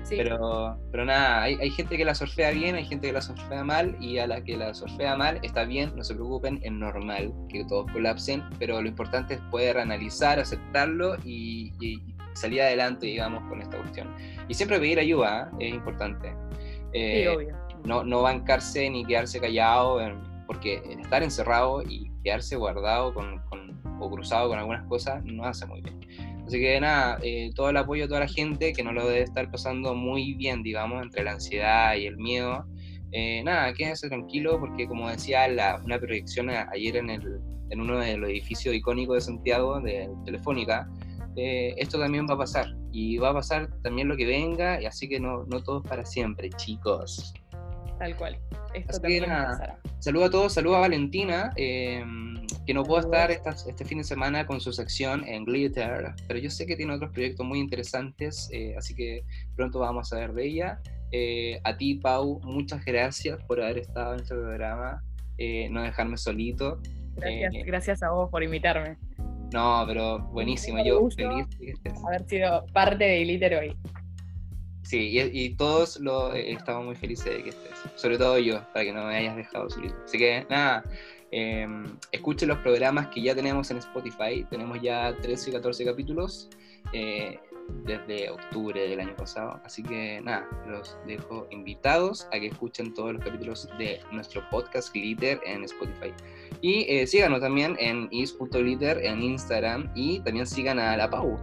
Pero, 0.09 0.79
pero 0.93 1.05
nada, 1.05 1.43
hay, 1.43 1.57
hay, 1.61 1.71
gente 1.71 1.97
que 1.97 2.05
la 2.05 2.15
surfea 2.15 2.51
bien, 2.53 2.77
hay 2.77 2.85
gente 2.85 3.09
que 3.09 3.13
la 3.13 3.23
surfea 3.23 3.65
mal, 3.65 3.97
y 3.99 4.19
a 4.19 4.27
la 4.27 4.45
que 4.45 4.57
la 4.57 4.73
surfea 4.73 5.17
mal 5.17 5.41
está 5.43 5.65
bien, 5.65 5.93
no 5.97 6.05
se 6.05 6.15
preocupen, 6.15 6.61
es 6.63 6.71
normal 6.71 7.33
que 7.49 7.65
todos 7.65 7.91
colapsen, 7.91 8.45
pero 8.59 8.81
lo 8.81 8.87
importante 8.87 9.35
es 9.35 9.41
poder 9.51 9.79
analizar, 9.79 10.39
aceptarlo 10.39 11.17
y, 11.25 11.73
y 11.81 12.16
salir 12.37 12.63
adelante, 12.63 13.07
digamos, 13.07 13.43
con 13.49 13.61
esta 13.61 13.79
cuestión. 13.79 14.15
Y 14.49 14.55
siempre 14.55 14.79
pedir 14.79 14.99
ayuda 14.99 15.51
¿eh? 15.59 15.69
es 15.69 15.75
importante. 15.75 16.35
Eh, 16.93 17.23
sí, 17.23 17.29
obvio. 17.29 17.57
No, 17.85 18.05
no 18.05 18.23
bancarse 18.23 18.89
ni 18.91 19.05
quedarse 19.05 19.41
callado, 19.41 20.01
porque 20.47 20.83
estar 21.01 21.23
encerrado 21.23 21.83
y 21.83 22.11
quedarse 22.25 22.57
guardado 22.57 23.15
con, 23.15 23.41
con, 23.49 23.81
o 24.01 24.11
cruzado 24.11 24.49
con 24.49 24.59
algunas 24.59 24.85
cosas 24.89 25.25
no 25.25 25.45
hace 25.45 25.67
muy 25.67 25.81
bien. 25.83 26.01
Así 26.47 26.59
que 26.59 26.81
nada, 26.81 27.19
eh, 27.23 27.51
todo 27.55 27.71
el 27.71 27.77
apoyo 27.77 28.05
a 28.05 28.09
toda 28.09 28.21
la 28.21 28.29
gente 28.29 28.73
que 28.73 28.83
no 28.83 28.93
lo 28.93 29.07
debe 29.07 29.23
estar 29.23 29.51
pasando 29.51 29.95
muy 29.95 30.35
bien, 30.35 30.63
digamos, 30.63 31.03
entre 31.03 31.25
la 31.25 31.33
ansiedad 31.33 31.95
y 31.97 32.07
el 32.07 32.17
miedo. 32.17 32.67
nada, 33.45 33.73
quédense 33.73 34.09
tranquilo 34.09 34.59
porque 34.59 34.87
como 34.87 35.09
decía 35.09 35.49
la, 35.49 35.81
una 35.85 35.99
proyección 35.99 36.51
ayer 36.51 36.97
en, 36.97 37.11
el, 37.11 37.41
en 37.71 37.81
uno 37.81 37.99
de 37.99 38.17
los 38.17 38.31
edificios 38.31 38.75
icónicos 38.75 39.17
de 39.17 39.21
Santiago, 39.21 39.81
de 39.81 40.09
Telefónica, 40.25 40.89
eh, 41.37 41.75
esto 41.77 41.99
también 41.99 42.27
va 42.29 42.35
a 42.35 42.39
pasar. 42.39 42.67
Y 42.93 43.19
va 43.19 43.31
a 43.31 43.35
pasar 43.35 43.69
también 43.83 44.09
lo 44.09 44.17
que 44.17 44.27
venga, 44.27 44.81
y 44.81 44.87
así 44.87 45.09
que 45.09 45.21
no, 45.21 45.45
no 45.45 45.63
todo 45.63 45.83
es 45.83 45.89
para 45.89 46.05
siempre, 46.05 46.51
chicos. 46.51 47.35
Tal 47.99 48.17
cual. 48.17 48.39
Esto 48.75 49.01
también 49.01 49.25
Saluda 50.01 50.27
a 50.27 50.31
todos, 50.31 50.53
saluda 50.53 50.79
a 50.79 50.81
Valentina, 50.81 51.53
em, 51.57 52.47
que 52.67 52.75
no 52.75 52.85
pudo 52.85 53.01
estar 53.01 53.31
este 53.31 53.85
fin 53.85 53.99
de 53.99 54.05
semana 54.05 54.47
con 54.47 54.61
su 54.61 54.73
sección 54.73 55.27
en 55.27 55.45
Glitter, 55.45 56.15
pero 56.29 56.39
yo 56.39 56.51
sé 56.51 56.67
que 56.67 56.77
tiene 56.77 56.95
otros 56.95 57.13
proyectos 57.13 57.47
muy 57.47 57.59
interesantes, 57.59 58.49
eh, 58.53 58.75
así 58.77 58.95
que 58.95 59.23
pronto 59.57 59.79
vamos 59.79 60.13
a 60.13 60.17
ver 60.17 60.33
de 60.33 60.47
ella. 60.47 60.81
Eh, 61.13 61.61
a 61.65 61.77
ti, 61.77 61.95
Pau, 61.95 62.41
muchas 62.45 62.85
gracias 62.85 63.43
por 63.45 63.63
haber 63.63 63.79
estado 63.79 64.15
en 64.15 64.21
este 64.21 64.35
programa, 64.35 65.03
no 65.71 65.83
dejarme 65.83 66.17
solito. 66.19 66.81
Gracias, 67.15 67.67
gracias 67.67 68.03
a 68.03 68.11
vos 68.11 68.31
por 68.31 68.43
invitarme. 68.43 68.99
No, 69.53 69.85
pero 69.87 70.19
buenísimo, 70.19 70.83
yo 70.85 71.09
feliz 71.11 71.49
de 71.51 71.67
que 71.67 71.71
estés. 71.73 72.05
Haber 72.05 72.29
sido 72.29 72.67
parte 72.73 73.05
de 73.05 73.25
Glitter 73.25 73.55
hoy. 73.55 73.77
Sí, 74.83 75.19
y, 75.33 75.51
todos 75.57 75.99
lo, 75.99 76.33
eh, 76.33 76.53
estamos 76.53 76.85
muy 76.85 76.95
felices 76.95 77.25
de 77.25 77.43
que 77.43 77.51
estés, 77.51 77.73
sobre 77.97 78.19
todo 78.19 78.39
yo, 78.39 78.63
para 78.73 78.85
que 78.85 78.93
no 78.93 79.05
me 79.05 79.17
hayas 79.17 79.37
dejado 79.37 79.69
solito. 79.69 79.97
Así 80.05 80.17
que 80.17 80.47
nada, 80.49 80.85
eh, 81.33 81.67
escuchen 82.13 82.49
los 82.49 82.59
programas 82.59 83.09
que 83.09 83.21
ya 83.21 83.35
tenemos 83.35 83.69
en 83.73 83.79
Spotify, 83.79 84.47
tenemos 84.49 84.81
ya 84.81 85.17
13 85.21 85.51
y 85.51 85.53
14 85.55 85.85
capítulos. 85.85 86.49
Eh, 86.93 87.41
desde 87.85 88.31
octubre 88.31 88.89
del 88.89 89.01
año 89.01 89.15
pasado. 89.17 89.61
Así 89.65 89.83
que 89.83 90.21
nada, 90.23 90.49
los 90.67 90.97
dejo 91.07 91.47
invitados 91.51 92.27
a 92.33 92.39
que 92.39 92.47
escuchen 92.47 92.95
todos 92.95 93.15
los 93.15 93.25
capítulos 93.25 93.69
de 93.79 94.01
nuestro 94.13 94.43
podcast 94.51 94.93
Glitter 94.93 95.41
en 95.47 95.65
Spotify. 95.65 96.13
Y 96.61 96.87
eh, 96.89 97.07
síganos 97.07 97.41
también 97.41 97.77
en 97.79 98.09
is.glitter 98.11 99.05
en 99.05 99.23
Instagram 99.23 99.91
y 99.95 100.21
también 100.21 100.47
sigan 100.47 100.79
a 100.79 100.97
la 100.97 101.09
Pau. 101.09 101.37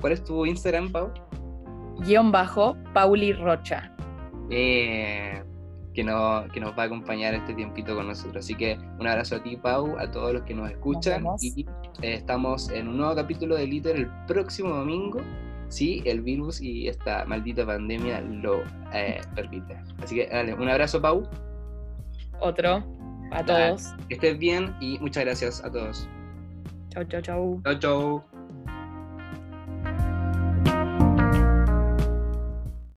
¿Cuál 0.00 0.14
es 0.14 0.24
tu 0.24 0.46
Instagram, 0.46 0.90
Pau? 0.90 1.12
Guión 2.00 2.32
bajo, 2.32 2.76
Pauli 2.94 3.32
Rocha. 3.32 3.94
Eh, 4.50 5.42
que, 5.94 6.04
no, 6.04 6.44
que 6.52 6.60
nos 6.60 6.76
va 6.78 6.84
a 6.84 6.86
acompañar 6.86 7.34
este 7.34 7.54
tiempito 7.54 7.94
con 7.94 8.08
nosotros. 8.08 8.44
Así 8.44 8.54
que 8.54 8.78
un 8.98 9.06
abrazo 9.06 9.36
a 9.36 9.42
ti, 9.42 9.56
Pau, 9.56 9.98
a 9.98 10.10
todos 10.10 10.32
los 10.32 10.42
que 10.42 10.54
nos 10.54 10.70
escuchan. 10.70 11.24
y 11.40 11.66
eh, 12.02 12.14
estamos 12.14 12.70
en 12.70 12.88
un 12.88 12.96
nuevo 12.96 13.14
capítulo 13.14 13.56
de 13.56 13.66
Liter 13.66 13.96
el 13.96 14.08
próximo 14.26 14.70
domingo, 14.70 15.20
si 15.70 16.02
el 16.04 16.20
virus 16.20 16.60
y 16.60 16.88
esta 16.88 17.24
maldita 17.24 17.64
pandemia 17.64 18.20
lo 18.20 18.62
eh, 18.92 19.20
permite. 19.34 19.78
Así 20.02 20.16
que 20.16 20.26
dale, 20.26 20.52
un 20.54 20.68
abrazo, 20.68 21.00
Pau. 21.00 21.26
Otro, 22.40 22.84
a 23.30 23.44
todos. 23.44 23.94
Que 24.08 24.14
estés 24.14 24.38
bien 24.38 24.74
y 24.80 24.98
muchas 24.98 25.24
gracias 25.24 25.64
a 25.64 25.70
todos. 25.70 26.08
Chau, 26.90 27.04
chau, 27.04 27.22
chau. 27.22 27.62
Chau, 27.64 27.78
chau. 27.78 28.29